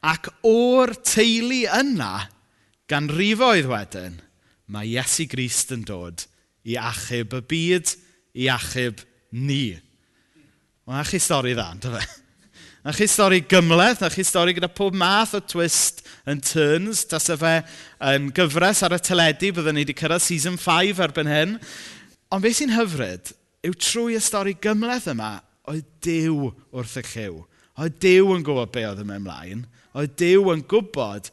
Ac 0.01 0.31
o'r 0.49 0.95
teulu 1.05 1.61
yna, 1.69 2.25
gan 2.89 3.11
rifoedd 3.13 3.69
wedyn, 3.69 4.17
mae 4.73 4.89
Iesu 4.89 5.27
Grist 5.29 5.71
yn 5.75 5.85
dod 5.85 6.25
i 6.65 6.79
achub 6.79 7.37
y 7.37 7.43
byd, 7.53 7.93
i 8.33 8.49
achub 8.49 9.03
ni. 9.37 9.77
Wel, 10.83 11.05
chi 11.07 11.19
stori 11.21 11.53
dda, 11.55 11.69
ynddo 11.77 11.93
fe. 11.95 12.03
Na 12.83 12.91
chi 12.91 13.05
stori 13.07 13.37
gymleth, 13.47 14.01
na 14.03 14.09
chi 14.11 14.25
stori 14.27 14.51
gyda 14.51 14.67
pob 14.67 14.95
math 14.99 15.37
o 15.37 15.39
twist 15.39 16.01
and 16.27 16.43
turns. 16.43 17.05
Tas 17.07 17.29
y 17.31 17.37
fe 17.39 17.53
yn 18.03 18.25
gyfres 18.35 18.81
ar 18.83 18.97
y 18.97 18.99
teledu, 18.99 19.53
byddwn 19.55 19.77
ni 19.77 19.85
wedi 19.85 19.95
cyrraedd 19.95 20.25
season 20.25 20.57
5 20.59 20.99
erbyn 21.05 21.29
hyn. 21.31 21.53
Ond 22.27 22.43
beth 22.43 22.57
sy'n 22.57 22.73
hyfryd 22.75 23.31
yw 23.63 23.77
trwy 23.79 24.17
y 24.19 24.23
stori 24.25 24.57
gymleth 24.59 25.07
yma, 25.13 25.37
oedd 25.71 25.87
Dyw 26.03 26.49
wrth 26.75 26.97
y 26.99 27.05
lliw. 27.13 27.37
Oedd 27.79 27.95
Dyw 28.03 28.33
yn 28.35 28.43
gwybod 28.43 28.73
be 28.75 28.83
oedd 28.89 28.99
yma 29.05 29.15
ymlaen. 29.21 29.61
Oedd 29.95 30.17
Dyw 30.19 30.51
yn 30.51 30.65
gwybod 30.67 31.29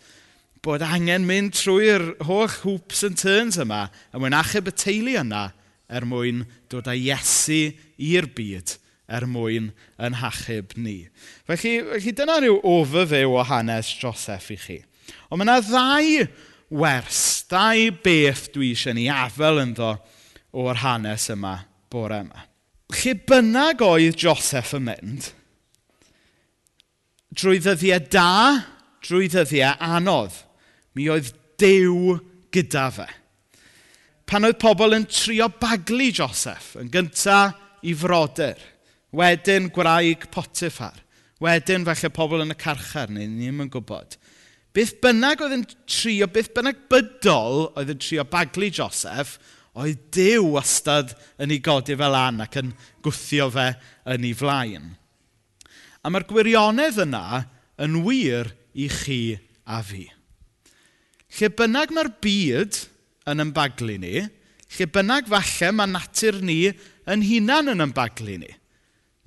bod 0.63 0.85
angen 0.87 1.27
mynd 1.27 1.57
trwy'r 1.59 2.13
holl 2.29 2.55
hoops 2.61 3.03
and 3.09 3.19
turns 3.19 3.59
yma 3.59 3.89
a 3.91 4.23
mwyn 4.23 4.39
achub 4.39 4.71
y 4.71 4.77
teulu 4.79 5.17
yna 5.25 5.49
er 5.91 6.07
mwyn 6.07 6.45
dod 6.71 6.87
â 6.87 6.95
Iesu 6.95 7.65
i'r 7.99 8.31
byd 8.37 8.77
er 9.11 9.27
mwyn 9.27 9.71
yn 10.01 10.19
hachub 10.21 10.77
ni. 10.79 11.09
Felly, 11.49 11.81
felly 11.91 12.15
dyna 12.17 12.39
rhyw 12.41 12.61
overfyw 12.67 13.35
o 13.41 13.45
hanes 13.47 13.91
Joseph 13.99 14.51
i 14.55 14.59
chi. 14.61 14.79
Ond 15.31 15.41
mae 15.41 15.47
yna 15.47 15.59
ddau 15.67 16.27
wers, 16.81 17.23
ddau 17.51 17.91
beth 18.05 18.47
dwi 18.55 18.73
eisiau 18.75 18.97
ni 18.97 19.09
afel 19.11 19.61
ynddo 19.65 19.93
o'r 20.61 20.83
hanes 20.85 21.29
yma, 21.35 21.57
bore 21.91 22.23
yma. 22.25 22.47
Lle 22.95 23.15
bynnag 23.27 23.83
oedd 23.87 24.19
Joseph 24.19 24.75
yn 24.79 24.87
mynd, 24.89 25.31
drwy 27.39 27.61
ddyddiau 27.63 28.07
da, 28.11 28.31
drwy 29.07 29.31
ddyddiau 29.31 29.79
anodd, 29.99 30.35
mi 30.99 31.07
oedd 31.11 31.31
dew 31.61 32.19
gyda 32.55 32.89
fe. 32.95 33.07
Pan 34.31 34.47
oedd 34.47 34.59
pobl 34.63 34.95
yn 34.95 35.07
trio 35.11 35.49
baglu 35.59 36.11
Joseph, 36.15 36.77
yn 36.79 36.91
gyntaf 36.95 37.59
i 37.83 37.95
frodyr– 37.97 38.59
Wedyn 39.17 39.71
gwraig 39.75 40.29
Potiffar. 40.31 41.01
Wedyn 41.43 41.87
falle 41.89 42.11
pobl 42.15 42.45
yn 42.45 42.55
y 42.55 42.59
carchar, 42.59 43.11
neu 43.11 43.27
ni 43.27 43.49
ddim 43.49 43.65
yn 43.65 43.71
gwybod. 43.73 44.19
Beth 44.77 44.93
bynnag 45.03 45.41
oedd 45.43 45.57
yn 45.57 45.65
trio, 45.89 46.29
beth 46.31 46.53
bynnag 46.55 46.85
bydol 46.93 47.71
oedd 47.73 47.91
yn 47.95 48.03
trio 48.03 48.27
baglu 48.31 48.69
Joseph, 48.71 49.39
oedd 49.75 50.05
Dyw 50.15 50.45
wastad 50.55 51.17
yn 51.43 51.55
ei 51.55 51.63
godi 51.65 51.97
fel 51.99 52.15
an 52.19 52.45
ac 52.45 52.61
yn 52.61 52.75
gwthio 53.03 53.49
fe 53.55 53.73
yn 54.15 54.29
ei 54.29 54.37
flaen. 54.37 54.93
A 56.05 56.13
mae'r 56.13 56.29
gwirionedd 56.29 57.01
yna 57.03 57.25
yn 57.83 57.99
wir 58.05 58.53
i 58.79 58.87
chi 58.93 59.21
a 59.67 59.81
fi. 59.87 60.07
Lle 61.39 61.51
bynnag 61.57 61.91
mae'r 61.95 62.13
byd 62.23 62.79
yn 63.31 63.43
ymbaglu 63.49 63.99
ni, 64.03 64.15
lle 64.77 64.91
bynnag 64.95 65.27
falle 65.31 65.75
mae 65.75 65.91
natur 65.97 66.41
ni 66.47 66.63
yn 67.11 67.27
hunan 67.27 67.75
yn 67.75 67.89
ymbaglu 67.89 68.39
ni. 68.45 68.55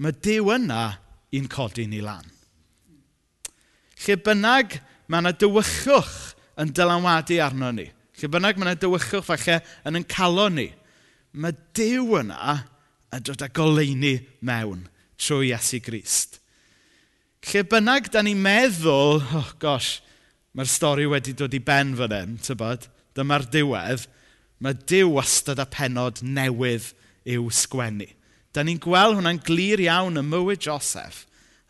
Mae 0.04 0.16
Dyw 0.20 0.52
yna 0.58 0.84
i'n 1.32 1.48
codi 1.48 1.86
ni 1.88 2.02
lan. 2.04 2.26
Lle 4.04 4.18
bynnag 4.20 4.76
mae 5.08 5.24
yna 5.24 5.32
dywychwch 5.40 6.34
yn 6.60 6.74
dylanwadu 6.76 7.40
arno 7.44 7.70
ni. 7.72 7.86
Lle 8.20 8.30
bynnag 8.34 8.60
mae 8.60 8.68
yna 8.68 8.80
dywychwch 8.82 9.24
falle 9.30 9.62
yn 9.88 10.02
yn 10.02 10.08
calo 10.12 10.50
ni. 10.52 10.68
Mae 11.32 11.56
Dyw 11.78 12.18
yna 12.20 12.58
yn 13.16 13.24
dod 13.30 13.46
â 13.46 13.50
goleini 13.56 14.18
mewn 14.44 14.90
trwy 15.16 15.54
Iesu 15.54 15.80
Grist. 15.86 16.42
Lle 17.48 17.64
bynnag 17.72 18.10
da 18.12 18.24
ni'n 18.24 18.44
meddwl, 18.44 19.22
oh 19.24 19.54
gosh, 19.60 20.02
mae'r 20.56 20.70
stori 20.70 21.08
wedi 21.10 21.32
dod 21.38 21.56
i 21.56 21.62
ben 21.64 21.96
fan 22.00 22.16
hyn, 22.16 22.36
tybod, 22.44 22.90
dyma'r 23.16 23.48
diwedd, 23.56 24.06
mae 24.64 24.76
Dyw 24.88 25.16
wastad 25.16 25.64
a 25.64 25.68
penod 25.68 26.22
newydd 26.24 26.92
i'w 27.30 27.48
sgwennu. 27.56 28.10
Da 28.54 28.62
ni'n 28.62 28.82
gweld 28.82 29.18
hwnna'n 29.18 29.42
glir 29.46 29.82
iawn 29.82 30.20
ym 30.22 30.30
mywyd 30.30 30.62
Joseph, 30.62 31.24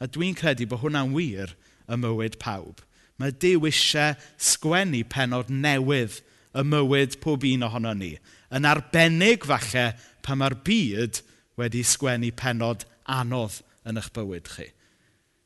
a 0.04 0.08
dwi'n 0.08 0.36
credu 0.36 0.68
bod 0.68 0.84
hwnna'n 0.84 1.14
wir 1.16 1.56
ym 1.88 2.04
mywyd 2.04 2.36
pawb. 2.42 2.82
Mae 3.22 3.32
Dyw 3.40 3.70
eisiau 3.70 4.18
sgwennu 4.42 5.04
penod 5.08 5.52
newydd 5.54 6.20
y 6.54 6.64
mywyd 6.68 7.20
pob 7.24 7.46
un 7.48 7.66
ohono 7.70 7.94
ni. 7.96 8.14
Yn 8.54 8.68
arbennig 8.68 9.48
falle 9.48 9.94
pa 10.26 10.36
mae'r 10.36 10.58
byd 10.66 11.22
wedi 11.60 11.84
sgwennu 11.88 12.34
penod 12.36 12.84
anodd 13.10 13.62
yn 13.88 14.00
eich 14.02 14.12
bywyd 14.16 14.50
chi. 14.52 14.68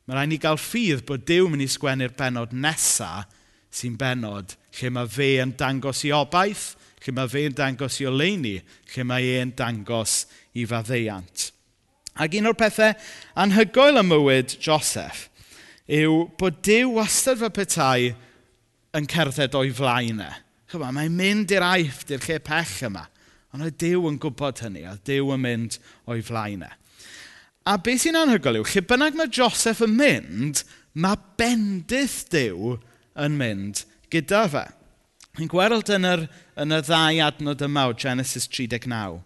Mae 0.08 0.16
rhaid 0.16 0.32
ni 0.32 0.38
gael 0.40 0.58
ffydd 0.60 1.04
bod 1.08 1.26
Dyw 1.28 1.50
mynd 1.52 1.66
i 1.66 1.70
sgwennu'r 1.70 2.14
benod 2.18 2.54
nesaf 2.56 3.28
sy'n 3.68 3.98
benod 4.00 4.54
lle 4.78 4.90
mae 4.94 5.08
fe 5.10 5.34
yn 5.42 5.52
dangos 5.60 6.00
i 6.08 6.12
obaith, 6.16 6.70
lle 7.04 7.14
mae 7.14 7.30
fe 7.30 7.44
yn 7.48 7.56
dangos 7.56 7.98
i 8.02 8.06
oleini, 8.08 8.56
lle 8.94 9.04
mae 9.06 9.26
e 9.28 9.42
yn 9.42 9.52
dangos 9.58 10.22
i 10.58 10.66
faddeiant. 10.68 11.48
Ac 12.18 12.34
un 12.34 12.50
o'r 12.50 12.58
pethau 12.58 12.96
anhygoel 13.38 14.00
y 14.00 14.04
mywyd 14.06 14.56
Joseph 14.58 15.28
yw 15.88 16.24
bod 16.40 16.58
Dyw 16.66 16.90
wastad 16.96 17.38
fel 17.40 17.54
petai 17.54 18.10
yn 18.98 19.06
cerdded 19.08 19.54
o'i 19.56 19.70
flaen 19.74 20.20
e. 20.24 20.32
Chyma, 20.68 20.90
mae'n 20.92 21.14
mynd 21.16 21.54
i'r 21.54 21.64
aifft, 21.64 22.10
i'r 22.12 22.24
lle 22.26 22.40
pech 22.44 22.82
yma. 22.88 23.06
Ond 23.54 23.64
oedd 23.64 23.78
Dyw 23.80 24.08
yn 24.10 24.18
gwybod 24.20 24.60
hynny, 24.64 24.84
oedd 24.90 25.04
Dyw 25.08 25.30
yn 25.36 25.44
mynd 25.44 25.78
o'i 26.10 26.24
flaen 26.24 26.66
e. 26.66 26.72
A 27.68 27.76
beth 27.84 28.02
sy'n 28.04 28.18
anhygoel 28.18 28.60
yw, 28.60 28.66
lle 28.68 28.82
bynnag 28.90 29.16
mae 29.16 29.32
Joseph 29.32 29.80
yn 29.84 29.94
mynd, 29.96 30.64
mae 30.98 31.16
bendith 31.40 32.18
Dyw 32.34 32.74
yn 33.24 33.38
mynd 33.40 33.84
gyda 34.12 34.44
fe. 34.52 34.66
Ni'n 35.38 35.50
gweld 35.52 35.92
yn, 35.94 36.08
yr, 36.08 36.26
yn 36.58 36.74
y 36.74 36.82
ddau 36.82 37.22
adnod 37.22 37.64
yma 37.64 37.86
o 37.88 37.96
Genesis 37.96 38.48
39 38.50 39.22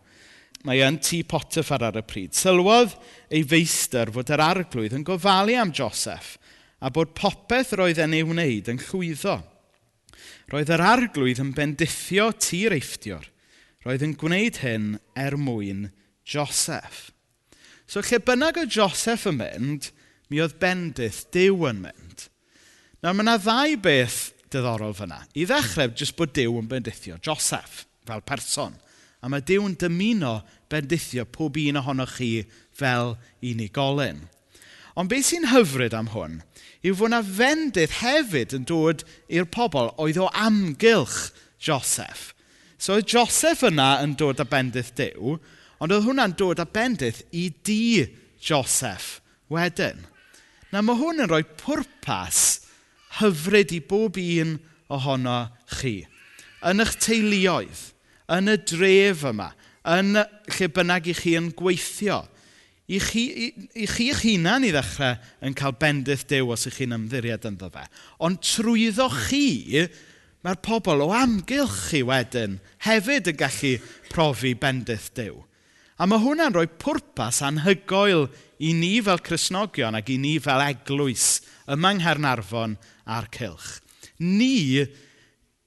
Mae 0.67 0.83
yn 0.87 1.01
tŷ 1.03 1.25
Potiffar 1.31 1.83
ar 1.89 1.99
y 1.99 2.05
pryd. 2.07 2.37
Sylwodd 2.39 2.95
ei 3.35 3.43
feistr 3.49 4.13
fod 4.15 4.31
yr 4.31 4.43
arglwydd 4.45 4.95
yn 4.99 5.07
gofalu 5.07 5.57
am 5.59 5.73
Joseph 5.75 6.37
a 6.83 6.91
bod 6.91 7.15
popeth 7.19 7.75
roedd 7.79 8.01
yn 8.03 8.15
ei 8.19 8.27
wneud 8.27 8.71
yn 8.71 8.81
llwyddo. 8.89 9.39
Roedd 10.51 10.71
yr 10.75 10.83
arglwydd 10.85 11.41
yn 11.43 11.53
bendithio 11.57 12.31
tir 12.43 12.75
eifftiwr. 12.77 13.27
Roedd 13.87 14.05
yn 14.07 14.15
gwneud 14.19 14.61
hyn 14.63 14.93
er 15.19 15.39
mwyn 15.39 15.89
Joseph. 16.29 17.11
So 17.87 18.03
lle 18.03 18.23
bynnag 18.23 18.63
o 18.63 18.67
Joseph 18.67 19.27
yn 19.31 19.39
mynd, 19.41 19.91
mi 20.31 20.41
oedd 20.43 20.59
bendith 20.63 21.25
Dyw 21.35 21.67
yn 21.71 21.83
mynd. 21.85 22.29
Nawr 23.03 23.19
mae 23.19 23.27
yna 23.27 23.39
ddau 23.43 23.75
beth 23.83 24.21
diddorol 24.53 24.95
fyna. 24.97 25.25
I 25.35 25.47
ddechrau, 25.49 25.91
jyst 25.99 26.17
bod 26.19 26.35
Dyw 26.37 26.55
yn 26.61 26.71
bendithio 26.71 27.19
Joseph 27.23 27.85
fel 28.07 28.23
person. 28.27 28.79
A 29.23 29.31
mae 29.31 29.45
Duw'n 29.47 29.79
dymuno 29.79 30.41
bendithio 30.73 31.25
pob 31.31 31.57
un 31.63 31.79
ohonoch 31.79 32.17
chi 32.19 32.45
fel 32.75 33.17
unigolyn. 33.41 34.25
Ond 34.99 35.09
beth 35.09 35.31
sy'n 35.31 35.49
hyfryd 35.53 35.95
am 35.97 36.11
hwn 36.13 36.41
yw 36.83 36.97
fod 36.99 37.13
yna 37.13 37.23
fendydd 37.23 37.99
hefyd 38.01 38.55
yn 38.57 38.67
dod 38.69 39.05
i'r 39.31 39.47
pobl 39.55 39.93
oedd 40.03 40.19
o 40.21 40.27
amgylch 40.35 41.31
Joseph. 41.63 42.33
So 42.77 42.97
oedd 42.99 43.13
Joseph 43.15 43.63
yna 43.69 44.01
yn 44.03 44.17
dod 44.19 44.43
â 44.43 44.47
bendith 44.51 44.91
Dyw, 44.99 45.37
ond 45.79 45.95
oedd 45.95 46.09
hwnna'n 46.09 46.35
dod 46.39 46.61
â 46.63 46.67
bendith 46.67 47.23
i 47.31 47.47
di 47.63 48.03
Joseph 48.43 49.21
wedyn. 49.53 50.03
Na 50.75 50.83
mae 50.83 50.99
hwn 50.99 51.23
yn 51.23 51.31
rhoi 51.31 51.45
pwrpas 51.63 52.43
hyfryd 53.21 53.75
i 53.77 53.81
bob 53.87 54.19
un 54.19 54.57
ohono 54.93 55.39
chi. 55.79 56.01
Yn 56.67 56.83
eich 56.83 56.97
teuluoedd, 57.03 57.92
yn 58.33 58.53
y 58.53 58.59
dref 58.69 59.27
yma, 59.33 59.51
yn 59.89 60.15
lle 60.17 60.69
bynnag 60.75 61.11
i 61.11 61.17
chi 61.17 61.35
yn 61.39 61.51
gweithio. 61.57 62.23
I 62.93 62.99
chi, 63.01 63.23
i, 63.31 63.47
i 63.85 63.87
chi 63.89 64.09
eich 64.13 64.25
hunan 64.27 64.67
i 64.67 64.73
ddechrau 64.75 65.15
yn 65.47 65.55
cael 65.57 65.77
bendith 65.81 66.27
dew 66.29 66.51
os 66.53 66.67
ych 66.69 66.81
chi'n 66.81 66.97
ymddiried 66.97 67.47
ynddo 67.49 67.71
fe. 67.73 67.85
Ond 68.27 68.43
trwyddo 68.45 69.07
chi, 69.29 69.87
mae'r 70.43 70.61
pobl 70.67 71.05
o 71.05 71.13
amgylch 71.15 71.79
chi 71.93 72.03
wedyn 72.07 72.59
hefyd 72.87 73.31
yn 73.33 73.39
gallu 73.39 73.73
profi 74.11 74.55
bendith 74.59 75.13
dew. 75.17 75.45
A 76.03 76.09
mae 76.11 76.19
hwnna'n 76.19 76.55
rhoi 76.57 76.67
pwrpas 76.83 77.43
anhygoel 77.47 78.27
i 78.63 78.73
ni 78.75 78.97
fel 79.05 79.23
Cresnogion 79.23 79.95
ac 79.99 80.11
i 80.11 80.19
ni 80.19 80.35
fel 80.43 80.65
eglwys 80.65 81.37
yma 81.71 81.93
yng 81.95 82.03
Nghernarfon 82.03 82.75
a'r 83.07 83.29
Cylch. 83.35 83.77
Ni 84.19 84.83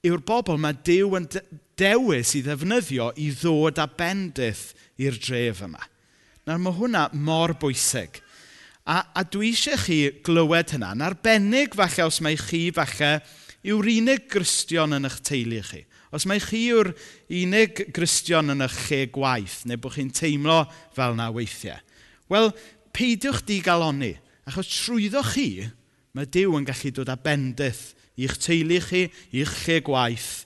yw'r 0.06 0.24
bobl 0.28 0.60
mae 0.62 0.76
Dyw 0.86 1.16
yn 1.18 1.30
dewis 1.80 2.36
i 2.38 2.44
ddefnyddio 2.46 3.12
i 3.22 3.32
ddod 3.36 3.80
â 3.82 3.88
bendith 3.98 4.74
i'r 5.02 5.18
dref 5.20 5.64
yma. 5.66 5.82
Nawr 6.46 6.62
mae 6.62 6.78
hwnna 6.78 7.08
mor 7.18 7.56
bwysig. 7.60 8.22
A, 8.86 9.02
a 9.18 9.24
dwi 9.26 9.50
eisiau 9.50 9.80
chi 9.82 9.98
glywed 10.26 10.76
hynna, 10.76 10.92
yn 10.94 11.04
arbennig 11.06 11.74
falle 11.78 12.06
os 12.06 12.22
mae 12.22 12.38
chi 12.38 12.68
falle 12.76 13.16
yw'r 13.66 13.90
unig 13.96 14.28
gristion 14.30 14.94
yn 14.94 15.10
eich 15.10 15.18
teulu 15.26 15.64
chi. 15.66 15.82
Os 16.14 16.28
mae 16.30 16.40
chi 16.40 16.68
yw'r 16.70 16.92
unig 17.42 17.82
gristion 17.96 18.54
yn 18.54 18.62
eich 18.62 18.78
lle 18.86 19.02
gwaith, 19.16 19.64
neu 19.66 19.82
bod 19.82 19.98
chi'n 19.98 20.14
teimlo 20.14 20.62
fel 20.96 21.18
na 21.18 21.32
weithiau. 21.34 21.82
Wel, 22.30 22.54
peidiwch 22.96 23.42
di 23.50 23.60
galoni, 23.66 24.14
achos 24.46 24.70
trwyddo 24.70 25.26
chi, 25.34 25.66
mae 26.16 26.30
Dyw 26.30 26.54
yn 26.60 26.66
gallu 26.70 26.94
dod 26.94 27.12
â 27.12 27.18
bendith 27.20 27.96
i'ch 28.22 28.38
teulu 28.40 28.80
chi, 28.86 29.08
i'ch 29.36 29.56
lle 29.66 29.82
gwaith, 29.84 30.45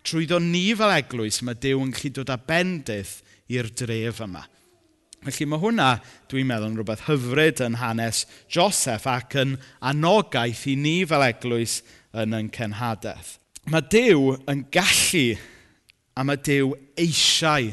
Trwyddo 0.00 0.40
ni 0.42 0.72
fel 0.78 0.94
eglwys 0.96 1.42
mae 1.46 1.58
Dyw 1.60 1.82
yn 1.84 1.92
gallu 1.94 2.10
dod 2.16 2.32
â 2.32 2.38
bendith 2.48 3.20
i'r 3.52 3.68
dref 3.76 4.22
yma. 4.24 4.42
Felly 5.22 5.46
mae 5.46 5.62
hwnna, 5.62 5.88
dwi'n 6.30 6.48
meddwl, 6.48 6.72
yn 6.72 6.78
rhywbeth 6.80 7.04
hyfryd 7.06 7.60
yn 7.62 7.78
hanes 7.78 8.24
Joseph 8.50 9.06
ac 9.06 9.36
yn 9.38 9.54
anogaeth 9.92 10.64
i 10.72 10.74
ni 10.74 10.96
fel 11.06 11.22
eglwys 11.28 11.78
yn 12.18 12.34
yn 12.34 12.48
cenhadaeth. 12.54 13.36
Mae 13.70 13.86
Dyw 13.92 14.32
yn 14.50 14.64
gallu 14.74 15.36
a 16.18 16.24
mae 16.26 16.40
Dyw 16.42 16.72
eisiau 16.98 17.70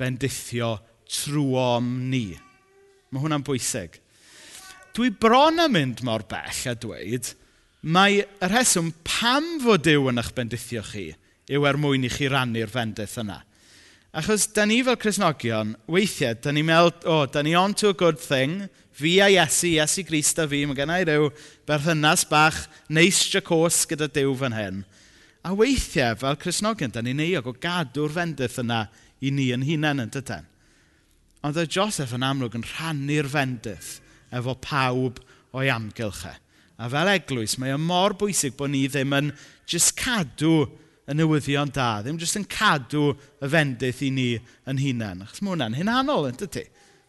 bendithio 0.00 0.74
trwom 1.08 1.88
ni. 2.12 2.26
Mae 3.08 3.24
hwnna'n 3.24 3.46
bwysig. 3.46 3.96
Dwi 4.92 5.08
bron 5.22 5.62
yn 5.64 5.72
mynd 5.72 6.04
mor 6.04 6.26
bell 6.28 6.60
a 6.68 6.76
dweud, 6.76 7.32
mae 7.88 8.20
y 8.20 8.52
rheswm 8.52 8.92
pam 9.06 9.54
fod 9.64 9.88
Dyw 9.88 10.10
yn 10.12 10.20
eich 10.20 10.34
bendithio 10.36 10.84
chi 10.84 11.08
yw 11.50 11.66
er 11.66 11.78
mwyn 11.80 12.06
i 12.06 12.10
chi 12.12 12.28
rannu'r 12.30 12.70
fendith 12.70 13.18
yna. 13.20 13.40
Achos, 14.10 14.48
da 14.54 14.64
ni 14.66 14.80
fel 14.82 14.98
Cresnogion, 14.98 15.76
weithiau, 15.90 16.34
da 16.42 16.50
ni'n 16.50 16.66
meddwl, 16.66 16.94
o, 17.06 17.16
oh, 17.20 17.26
da 17.30 17.44
ni 17.46 17.54
on 17.54 17.74
to 17.78 17.92
a 17.92 17.94
good 17.94 18.18
thing, 18.18 18.64
fi 18.90 19.20
a 19.22 19.28
Iesu, 19.30 19.70
Iesu 19.76 20.02
Grist 20.06 20.40
a 20.42 20.48
fi, 20.50 20.64
mae 20.66 20.78
gennau 20.78 21.04
rhyw 21.06 21.28
berthynas 21.68 22.24
bach 22.30 22.64
neis 22.90 23.20
jacos 23.30 23.84
gyda 23.90 24.10
Dyw 24.10 24.34
fan 24.40 24.56
hyn. 24.56 24.80
A 25.46 25.54
weithiau, 25.54 26.18
fel 26.18 26.40
Cresnogion, 26.42 26.90
da 26.90 27.04
ni'n 27.06 27.22
neiog 27.22 27.52
o 27.52 27.54
gadw'r 27.54 28.16
fendith 28.18 28.58
yna 28.64 28.82
i 29.22 29.30
ni 29.30 29.52
yn 29.54 29.66
hunain 29.68 30.02
yn 30.02 30.10
dydyn. 30.10 30.50
Ond 31.46 31.56
oedd 31.56 31.72
Joseph 31.72 32.12
yn 32.16 32.26
amlwg 32.26 32.58
yn 32.58 32.66
rhannu'r 32.66 33.30
fendith 33.30 34.00
efo 34.34 34.56
pawb 34.60 35.22
o'i 35.54 35.70
amgylchau. 35.72 36.34
A 36.80 36.88
fel 36.90 37.14
eglwys, 37.14 37.60
mae 37.60 37.76
y 37.76 37.80
mor 37.80 38.18
bwysig 38.18 38.58
bod 38.58 38.72
ni 38.74 38.86
ddim 38.88 39.14
yn 39.16 39.32
just 39.70 39.94
cadw 40.00 40.64
y 41.10 41.16
newyddion 41.18 41.72
da, 41.74 41.88
ddim 42.04 42.20
jyst 42.20 42.38
yn 42.38 42.46
cadw 42.50 43.10
y 43.42 43.50
fendith 43.50 44.02
i 44.06 44.12
ni 44.14 44.28
yn 44.70 44.78
hunain. 44.78 45.24
Achos 45.24 45.42
mae 45.42 45.56
hwnna'n 45.56 45.76
hunanol, 45.80 46.28
yn 46.30 46.38
dydy? 46.38 46.68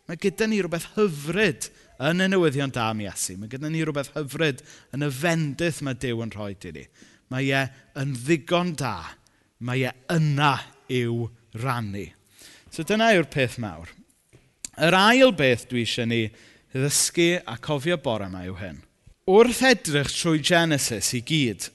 Mae 0.10 0.20
gyda 0.20 0.48
ni 0.50 0.60
rhywbeth 0.60 0.90
hyfryd 0.96 1.70
yn 2.02 2.24
y 2.26 2.30
newyddion 2.32 2.74
da 2.74 2.90
am 2.92 3.04
Iesu. 3.04 3.38
Mae 3.38 3.52
gyda 3.52 3.70
ni 3.70 3.84
rhywbeth 3.86 4.12
hyfryd 4.16 4.64
yn 4.96 5.06
y 5.06 5.12
fendith 5.14 5.82
mae 5.86 6.00
Dyw 6.02 6.24
yn 6.26 6.34
rhoi 6.34 6.56
i 6.56 6.74
ni. 6.76 6.86
Mae 7.32 7.52
e 7.54 7.62
yn 8.02 8.16
ddigon 8.18 8.74
da. 8.80 8.96
Mae 9.62 9.86
e 9.88 9.94
yna 10.12 10.56
i'w 10.92 11.28
rannu. 11.62 12.08
So 12.74 12.84
dyna 12.88 13.12
yw'r 13.14 13.30
peth 13.32 13.60
mawr. 13.62 13.92
Yr 14.82 14.98
ail 14.98 15.36
beth 15.38 15.68
dwi 15.70 15.86
eisiau 15.86 16.10
ni 16.10 16.24
ddysgu 16.74 17.36
a 17.46 17.58
cofio 17.62 18.00
bore 18.02 18.30
yma 18.32 18.46
yw 18.48 18.58
hyn. 18.58 18.82
Wrth 19.30 19.62
edrych 19.68 20.10
trwy 20.16 20.42
Genesis 20.42 21.12
i 21.14 21.22
gyd, 21.22 21.68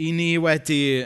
i 0.00 0.10
ni 0.16 0.30
wedi 0.40 1.04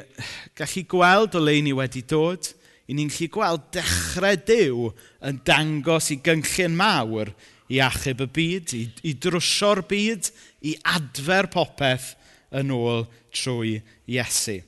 gallu 0.59 0.85
gweld 0.91 1.35
o 1.35 1.43
le 1.43 1.57
ni 1.65 1.73
wedi 1.75 2.05
dod, 2.07 2.53
i 2.87 2.95
ni'n 2.95 3.11
gallu 3.11 3.31
gweld 3.35 3.67
dechrau 3.75 4.39
Dyw 4.49 4.91
yn 5.31 5.41
dangos 5.49 6.13
i 6.15 6.21
gynllun 6.23 6.77
mawr 6.79 7.33
i 7.73 7.81
achub 7.83 8.23
y 8.23 8.29
byd, 8.39 8.75
i, 8.77 8.85
i 9.09 9.15
drwsio'r 9.19 9.83
byd, 9.89 10.31
i 10.69 10.77
adfer 10.95 11.49
popeth 11.53 12.13
yn 12.55 12.71
ôl 12.75 13.07
trwy 13.35 13.79
Iesu. 14.07 14.61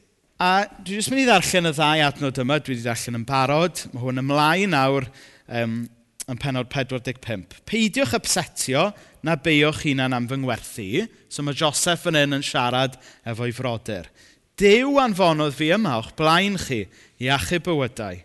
A 0.43 0.67
dwi 0.85 0.99
jyst 0.99 1.13
mynd 1.13 1.23
i 1.23 1.29
ddarllen 1.29 1.71
y 1.71 1.75
ddau 1.77 2.03
adnod 2.05 2.41
yma, 2.43 2.59
dwi 2.61 2.75
wedi 2.75 2.85
darllen 2.85 3.21
yn 3.21 3.29
barod. 3.29 3.85
Mae 3.93 4.03
hwn 4.03 4.21
ymlaen 4.21 4.75
nawr 4.75 5.07
um, 5.47 5.79
yn 6.27 6.41
penod 6.43 6.69
45. 6.73 7.61
Peidiwch 7.69 8.17
ypsetio 8.19 8.91
na 9.27 9.35
beio'ch 9.43 9.83
hunan 9.83 10.15
am 10.15 10.29
fy 10.31 10.39
ngwerthu. 10.39 11.07
So 11.29 11.43
mae 11.43 11.59
Joseph 11.59 12.07
yn 12.11 12.21
un 12.23 12.39
yn 12.39 12.47
siarad 12.47 12.95
efo'i 13.27 13.55
frodyr. 13.55 14.07
Dyw 14.57 14.95
anfonodd 15.03 15.57
fi 15.57 15.73
yma 15.75 15.99
o'ch 16.01 16.15
blaen 16.17 16.57
chi 16.61 16.85
i 17.21 17.29
achub 17.35 17.67
bywydau. 17.67 18.23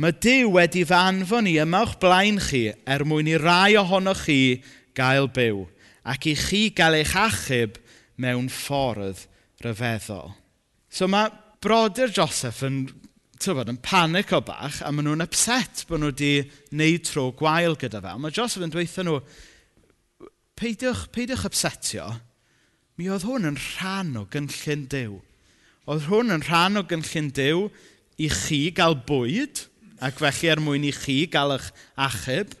Mae 0.00 0.16
Dyw 0.24 0.48
wedi 0.56 0.82
fy 0.88 0.96
anfon 0.98 1.46
i 1.46 1.58
yma 1.62 1.84
o'ch 1.84 2.00
blaen 2.02 2.40
chi 2.42 2.64
er 2.72 3.04
mwyn 3.06 3.30
i 3.30 3.36
rai 3.38 3.76
ohonoch 3.78 4.24
chi 4.26 4.64
gael 4.98 5.28
byw 5.30 5.62
ac 6.10 6.26
i 6.26 6.34
chi 6.38 6.64
gael 6.74 6.98
eich 6.98 7.14
achub 7.18 7.78
mewn 8.20 8.50
ffordd 8.50 9.26
rhyfeddol. 9.62 10.34
So 10.90 11.06
mae 11.10 11.30
brodyr 11.64 12.12
Joseph 12.14 12.64
yn, 12.66 12.84
tyfod, 13.38 13.70
yn 13.70 13.80
panic 13.82 14.34
o 14.34 14.42
bach 14.44 14.80
a 14.82 14.90
maen 14.92 15.08
nhw'n 15.08 15.24
upset 15.24 15.84
bod 15.88 16.02
nhw 16.02 16.10
wedi 16.12 16.34
wneud 16.72 17.06
tro 17.06 17.30
gwael 17.38 17.78
gyda 17.78 18.02
fe. 18.02 18.18
Mae 18.18 18.34
Joseph 18.34 18.66
yn 18.66 18.74
dweithio 18.74 19.06
nhw, 19.06 19.20
peidiwch, 20.58 21.08
peidiwch 21.14 21.46
upsetio. 21.48 22.08
Mi 22.98 23.08
oedd 23.10 23.26
hwn 23.26 23.48
yn 23.50 23.58
rhan 23.58 24.14
o 24.20 24.24
gynllun 24.30 24.86
Dyw. 24.92 25.18
Oedd 25.90 26.06
hwn 26.08 26.34
yn 26.36 26.44
rhan 26.46 26.80
o 26.80 26.84
gynllun 26.88 27.32
Dyw 27.34 27.66
i 28.22 28.28
chi 28.30 28.60
gael 28.74 28.96
bwyd, 29.08 29.64
ac 30.04 30.20
felly 30.20 30.52
er 30.52 30.62
mwyn 30.62 30.86
i 30.86 30.92
chi 30.94 31.24
gael 31.30 31.56
eich 31.56 31.70
achub. 32.06 32.54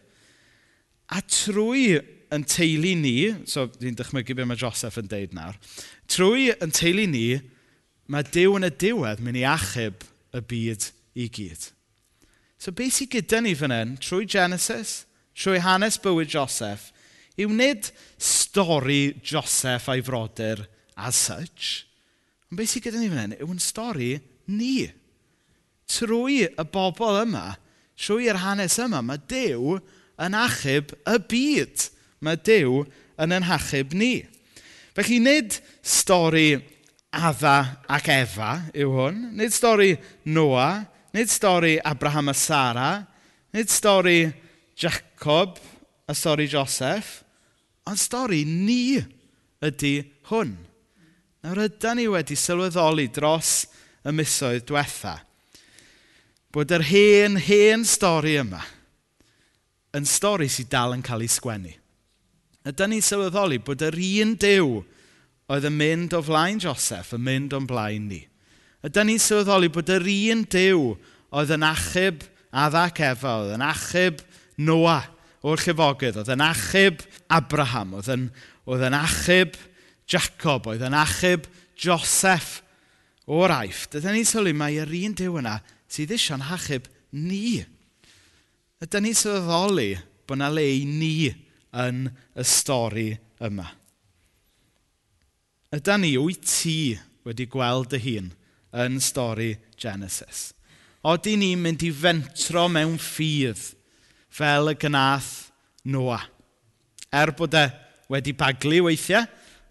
A 1.14 1.20
trwy 1.22 2.00
yn 2.34 2.46
teulu 2.48 2.94
ni, 2.98 3.16
so 3.46 3.68
dwi'n 3.70 3.96
dychmygu 3.98 4.34
beth 4.34 4.48
mae 4.50 4.58
Joseph 4.58 4.98
yn 4.98 5.10
deud 5.10 5.34
nawr, 5.36 5.58
trwy 6.10 6.50
yn 6.64 6.72
teulu 6.74 7.06
ni, 7.10 7.28
mae 8.10 8.26
Dyw 8.26 8.58
yn 8.58 8.68
y 8.68 8.72
diwedd 8.82 9.22
mynd 9.24 9.40
i 9.40 9.46
achub 9.48 10.02
y 10.34 10.42
byd 10.50 10.90
i 11.14 11.28
gyd. 11.32 11.70
So 12.58 12.74
beth 12.74 12.98
sydd 12.98 13.12
gyda 13.14 13.40
ni 13.44 13.54
fan 13.58 13.74
hyn, 13.74 13.94
trwy 14.02 14.26
Genesis, 14.30 15.04
trwy 15.36 15.62
hanes 15.62 16.00
bywyd 16.02 16.32
Joseph, 16.32 16.90
yw 17.40 17.50
nid 17.50 17.90
stori 18.20 19.16
Joseph 19.22 19.88
a'i 19.90 20.04
frodyr 20.04 20.64
as 20.96 21.18
such, 21.18 21.84
ond 22.50 22.60
beth 22.60 22.74
sydd 22.74 22.86
gyda 22.86 23.00
ni 23.02 23.10
fan 23.10 23.34
hyn 23.34 23.40
yw'n 23.42 23.62
stori 23.62 24.12
ni. 24.50 24.86
Trwy 25.90 26.44
y 26.46 26.66
bobl 26.72 27.20
yma, 27.24 27.56
trwy'r 27.98 28.40
hanes 28.42 28.78
yma, 28.80 29.02
mae 29.04 29.20
Dyw 29.30 29.78
yn 30.24 30.36
achub 30.38 30.94
y 31.10 31.16
byd. 31.30 31.88
Mae 32.24 32.38
Dyw 32.40 32.84
yn 33.20 33.34
yn 33.34 33.50
achub 33.56 33.92
ni. 33.96 34.14
Felly, 34.94 35.18
nid 35.18 35.58
stori 35.82 36.54
Adda 37.14 37.82
ac 37.90 38.08
Efa 38.10 38.52
yw 38.74 38.94
hwn, 38.94 39.18
nid 39.38 39.54
stori 39.54 39.92
Noa, 40.30 40.84
nid 41.14 41.30
stori 41.30 41.76
Abraham 41.82 42.30
a 42.30 42.34
Sara, 42.34 42.90
nid 43.54 43.70
stori 43.70 44.32
Jacob 44.78 45.58
a 46.08 46.14
stori 46.14 46.46
Joseph, 46.50 47.23
Ond 47.90 48.00
stori 48.00 48.44
ni 48.48 48.96
ydy 49.64 49.94
hwn. 50.30 50.56
Nawr 51.44 51.66
ydy 51.66 51.94
ni 51.98 52.08
wedi 52.12 52.36
sylweddoli 52.38 53.10
dros 53.12 53.64
y 54.04 54.12
misoedd 54.12 54.66
diwetha 54.68 55.18
bod 56.54 56.70
yr 56.70 56.84
hen, 56.86 57.34
hen 57.42 57.82
stori 57.82 58.36
yma 58.38 58.60
yn 59.94 60.06
stori 60.06 60.46
sydd 60.50 60.70
dal 60.70 60.94
yn 60.94 61.02
cael 61.06 61.24
ei 61.24 61.30
sgwennu. 61.30 61.72
Ydy 62.64 62.86
ni'n 62.90 63.04
sylweddoli 63.04 63.58
bod 63.62 63.82
yr 63.84 63.96
un 63.98 64.36
dew 64.40 64.76
oedd 65.50 65.66
yn 65.68 65.76
mynd 65.76 66.14
o 66.16 66.22
flaen 66.24 66.62
Joseph 66.62 67.12
yn 67.16 67.24
mynd 67.26 67.56
o'n 67.58 67.66
blaen 67.68 68.06
ni. 68.10 68.22
Ydy 68.86 69.04
ni'n 69.06 69.22
sylweddoli 69.22 69.70
bod 69.74 69.90
yr 69.92 70.06
un 70.06 70.44
dew 70.50 70.94
oedd 71.34 71.52
yn 71.56 71.66
achub 71.66 72.22
Adda 72.54 72.84
ac 72.86 73.00
Efa, 73.02 73.32
oedd 73.42 73.56
yn 73.56 73.66
achub 73.66 74.20
Noah 74.62 75.08
o'r 75.42 75.58
llifogydd, 75.58 76.20
oedd 76.22 76.30
yn 76.30 76.44
achub 76.44 77.02
Abraham, 77.34 77.96
oedd 77.98 78.10
yn, 78.14 78.28
oedd 78.68 78.84
yn 78.88 78.96
achub 78.98 79.56
Jacob, 80.10 80.68
oedd 80.70 80.84
yn 80.86 80.96
achub 80.96 81.46
Joseph 81.80 82.60
o'r 83.30 83.54
aif. 83.60 83.86
Dydyn 83.92 84.18
ni'n 84.18 84.28
sylwi 84.28 84.54
mae'r 84.56 84.92
un 85.04 85.16
diw 85.18 85.38
yna 85.40 85.58
sydd 85.90 86.14
eisiau'n 86.14 86.44
achub 86.54 86.88
ni. 87.16 87.62
Ydyn 88.84 89.06
ni'n 89.06 89.18
sylweddoli 89.18 89.90
bod 90.24 90.38
yna 90.38 90.50
le 90.52 90.66
i 90.76 90.84
ni 90.88 91.16
yn 91.84 92.06
y 92.10 92.46
stori 92.46 93.10
yma. 93.44 93.66
Ydyn 95.74 96.04
ni 96.04 96.14
wyt 96.20 96.44
ti 96.46 96.78
wedi 97.26 97.48
gweld 97.50 97.90
dy 97.94 98.02
hun 98.04 98.28
yn 98.84 99.00
stori 99.02 99.54
Genesis. 99.80 100.52
Oeddi 101.04 101.34
ni'n 101.40 101.60
mynd 101.60 101.82
i 101.84 101.90
fentro 101.92 102.68
mewn 102.72 102.96
ffydd 103.00 103.72
fel 104.34 104.72
y 104.72 104.76
gynath 104.80 105.32
Noah. 105.84 106.33
Er 107.14 107.30
bod 107.38 107.54
e 107.54 107.68
wedi 108.10 108.34
baglu 108.36 108.82
weithiau. 108.88 109.24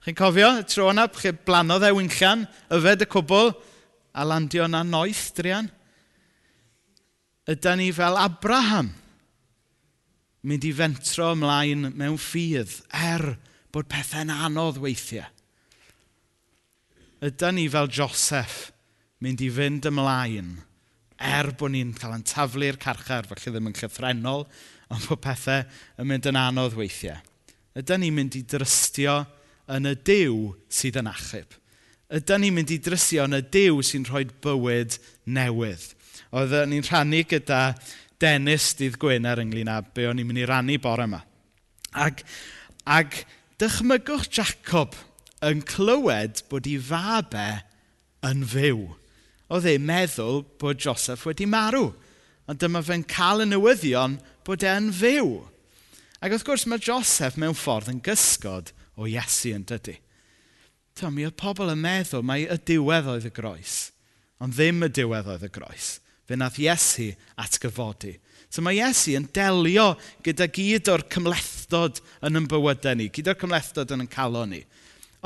Chi'n 0.04 0.18
cofio 0.20 0.50
y 0.60 0.66
tro 0.68 0.90
yna, 0.92 1.08
chi 1.16 1.32
blanodd 1.48 1.86
e 1.88 1.94
wynllian, 1.96 2.44
yfed 2.76 3.06
y 3.06 3.08
cwbl, 3.12 3.54
a 4.20 4.26
landio 4.28 4.66
yna 4.68 4.82
noeth, 4.84 5.30
drian. 5.38 5.70
Ydy 7.48 7.76
ni 7.80 7.88
fel 7.96 8.20
Abraham, 8.20 8.92
mynd 10.44 10.68
i 10.68 10.74
fentro 10.76 11.32
ymlaen 11.38 11.90
mewn 11.96 12.20
ffydd, 12.20 12.76
er 12.92 13.38
bod 13.74 13.88
pethau'n 13.92 14.32
anodd 14.34 14.80
weithiau. 14.84 15.28
Ydy 17.24 17.56
ni 17.56 17.70
fel 17.72 17.88
Joseph, 17.88 18.74
mynd 19.24 19.44
i 19.44 19.52
fynd 19.56 19.88
ymlaen, 19.88 20.58
er 21.16 21.54
bod 21.56 21.72
ni'n 21.72 21.96
cael 21.96 22.18
yn 22.18 22.28
taflu'r 22.28 22.80
carchar, 22.80 23.28
felly 23.30 23.56
ddim 23.56 23.72
yn 23.72 23.78
llythrenol, 23.80 24.50
ond 24.92 25.08
bod 25.08 25.24
pethau 25.24 25.64
yn 25.96 26.12
mynd 26.12 26.28
yn 26.28 26.40
anodd 26.40 26.76
weithiau 26.76 27.24
ydy 27.80 27.98
ni'n 28.00 28.16
mynd 28.16 28.38
i 28.38 28.44
drystio 28.46 29.24
yn 29.74 29.90
y 29.90 29.96
Dyw 30.06 30.38
sydd 30.72 31.00
yn 31.02 31.10
achub. 31.10 31.60
Ydy 32.14 32.40
ni'n 32.40 32.56
mynd 32.58 32.74
i 32.76 32.80
drystio 32.84 33.26
yn 33.28 33.40
y 33.40 33.44
Dyw 33.54 33.82
sy'n 33.86 34.08
rhoi 34.10 34.26
bywyd 34.44 34.98
newydd. 35.34 35.86
Oedd 36.34 36.56
ni'n 36.70 36.86
rhannu 36.86 37.24
gyda 37.30 37.62
Dennis 38.22 38.72
Dydd 38.80 39.00
Gwener 39.02 39.42
ynglyn 39.42 39.72
â 39.72 39.80
be 39.96 40.06
o'n 40.10 40.22
i'n 40.22 40.30
mynd 40.30 40.44
i 40.44 40.50
rannu 40.50 40.78
bore 40.82 41.08
yma. 41.08 41.24
Ac, 41.94 42.24
ac 42.86 43.24
dychmygwch 43.62 44.30
Jacob 44.34 44.98
yn 45.44 45.64
clywed 45.68 46.44
bod 46.52 46.70
ei 46.70 46.78
fab 46.82 47.36
yn 48.24 48.46
fyw. 48.50 48.86
Oedd 49.54 49.68
e'n 49.70 49.86
meddwl 49.86 50.44
bod 50.62 50.82
Joseph 50.82 51.26
wedi 51.28 51.48
marw, 51.50 51.92
ond 52.48 52.62
dyma 52.62 52.82
fe'n 52.86 53.04
cael 53.10 53.44
y 53.44 53.50
newyddion 53.50 54.20
bod 54.48 54.64
e'n 54.68 54.92
fyw. 54.96 55.42
Ac 56.24 56.32
wrth 56.32 56.46
gwrs 56.48 56.64
mae 56.72 56.80
Joseph 56.80 57.36
mewn 57.36 57.58
ffordd 57.58 57.90
yn 57.92 58.00
gysgod 58.04 58.70
o 58.96 59.10
Iesu 59.12 59.50
yn 59.58 59.66
dydy. 59.68 59.98
Ta, 60.96 61.10
mi 61.12 61.26
oedd 61.28 61.36
pobl 61.36 61.74
yn 61.74 61.82
meddwl 61.84 62.24
mai 62.24 62.46
y 62.48 62.56
diwedd 62.64 63.10
oedd 63.12 63.28
y 63.28 63.32
groes, 63.34 63.90
ond 64.40 64.56
ddim 64.56 64.86
y 64.88 64.90
diwedd 64.94 65.28
oedd 65.34 65.44
y 65.44 65.52
groes. 65.52 65.98
Fe 66.24 66.38
nath 66.40 66.62
Iesu 66.64 67.10
atgyfodi. 67.44 68.14
So 68.48 68.64
mae 68.64 68.80
Iesu 68.80 69.18
yn 69.20 69.28
delio 69.36 69.90
gyda 70.24 70.48
gyd 70.48 70.94
o'r 70.94 71.04
cymlethdod 71.12 72.00
yn 72.24 72.40
yn 72.40 72.48
bywydau 72.48 72.96
ni, 73.02 73.12
gyda'r 73.12 73.42
cymlethdod 73.44 73.92
yn 73.92 74.06
yn 74.06 74.14
calo 74.16 74.48
ni. 74.48 74.64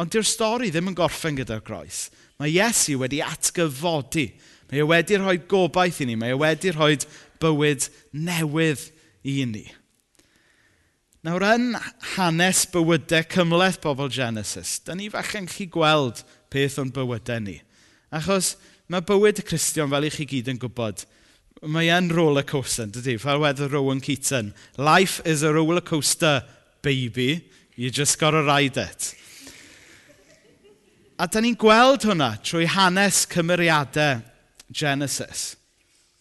Ond 0.01 0.09
dyw'r 0.13 0.25
stori 0.25 0.73
ddim 0.73 0.89
yn 0.89 0.97
gorffen 0.97 1.37
gyda'r 1.37 1.61
groes. 1.67 2.07
Mae 2.41 2.55
Iesu 2.55 2.97
wedi 3.03 3.21
atgyfodi. 3.21 4.31
Mae 4.71 4.81
e 4.81 4.89
wedi 4.89 5.21
rhoi 5.21 5.37
gobaith 5.45 6.01
i 6.01 6.09
ni. 6.09 6.17
Mae 6.17 6.33
e 6.33 6.41
wedi 6.41 6.73
rhoi 6.73 6.95
bywyd 7.37 7.85
newydd 8.17 8.89
i 9.29 9.43
ni. 9.45 9.67
Nawr, 11.27 11.43
yn 11.43 11.73
hanes 12.13 12.61
bywydau 12.71 13.25
cymleth 13.27 13.81
bobl 13.83 14.07
Genesis, 14.07 14.77
da 14.87 14.93
ni 14.95 15.09
falle'n 15.11 15.49
chi 15.51 15.65
gweld 15.67 16.21
peth 16.53 16.77
o'n 16.79 16.91
bywydau 16.95 17.41
ni. 17.43 17.57
Achos 18.15 18.53
mae 18.87 19.03
bywyd 19.03 19.41
y 19.41 19.43
Cristion, 19.43 19.89
fel 19.91 20.07
i 20.07 20.11
chi 20.13 20.23
gyd 20.29 20.47
yn 20.53 20.61
gwybod, 20.61 21.03
mae 21.67 21.89
e'n 21.91 22.07
roller 22.15 22.45
coaster, 22.47 22.87
dydy? 22.87 23.17
Fel 23.19 23.41
wedi 23.43 23.67
Rowan 23.67 23.99
Keaton. 23.99 24.53
Life 24.79 25.19
is 25.27 25.43
a 25.43 25.51
roller 25.51 25.83
coaster, 25.83 26.45
baby. 26.81 27.43
You 27.75 27.91
just 27.91 28.21
gotta 28.21 28.45
ride 28.47 28.79
it. 28.79 29.11
A 31.19 31.27
da 31.27 31.43
ni'n 31.43 31.59
gweld 31.59 32.07
hwnna 32.07 32.37
trwy 32.39 32.69
hanes 32.71 33.25
cymeriadau 33.27 34.23
Genesis. 34.71 35.57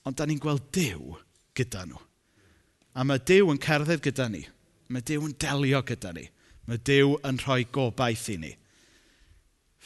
Ond 0.03 0.19
da 0.19 0.27
ni'n 0.27 0.43
gweld 0.43 0.67
Dyw 0.75 1.15
gyda 1.55 1.87
nhw. 1.87 2.03
A 2.99 3.07
mae 3.07 3.23
Dyw 3.23 3.55
yn 3.55 3.63
cerdded 3.63 4.03
gyda 4.03 4.27
ni 4.35 4.43
Mae 4.89 5.03
Dyw 5.07 5.27
yn 5.27 5.35
delio 5.43 5.83
gyda 5.87 6.13
ni. 6.17 6.29
Mae 6.67 6.81
Dyw 6.83 7.17
yn 7.27 7.41
rhoi 7.43 7.65
gobaith 7.75 8.29
i 8.33 8.39
ni. 8.43 8.53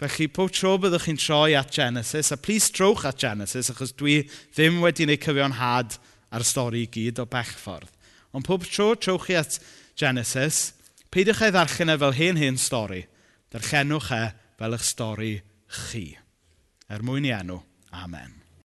Felly, 0.01 0.31
pob 0.33 0.53
tro 0.57 0.77
byddwch 0.81 1.09
chi'n 1.09 1.21
troi 1.21 1.55
at 1.59 1.75
Genesis, 1.77 2.31
a 2.33 2.39
please 2.41 2.71
trowch 2.73 3.05
at 3.05 3.21
Genesis, 3.21 3.69
achos 3.69 3.93
dwi 3.93 4.23
ddim 4.57 4.81
wedi 4.81 5.05
gwneud 5.05 5.21
cyfiawnhad 5.27 5.99
ar 6.33 6.45
y 6.45 6.49
stori 6.49 6.87
i 6.87 6.91
gyd 6.95 7.21
o 7.21 7.27
bechffordd. 7.29 7.93
Ond 8.33 8.47
pob 8.47 8.65
tro 8.65 8.95
trowch 8.97 9.29
chi 9.29 9.37
at 9.37 9.59
Genesis, 10.01 10.71
peidiwch 11.13 11.45
ei 11.45 11.53
ddarllen 11.53 11.93
e 11.93 12.01
fel 12.01 12.17
hen 12.17 12.41
hen 12.41 12.61
stori. 12.61 13.03
Darllenwch 13.53 14.13
e 14.17 14.25
fel 14.57 14.79
eich 14.79 14.89
stori 14.89 15.33
chi. 15.85 16.07
Er 16.89 17.05
mwyn 17.05 17.29
i 17.29 17.35
enw. 17.37 17.61
Amen. 17.93 18.40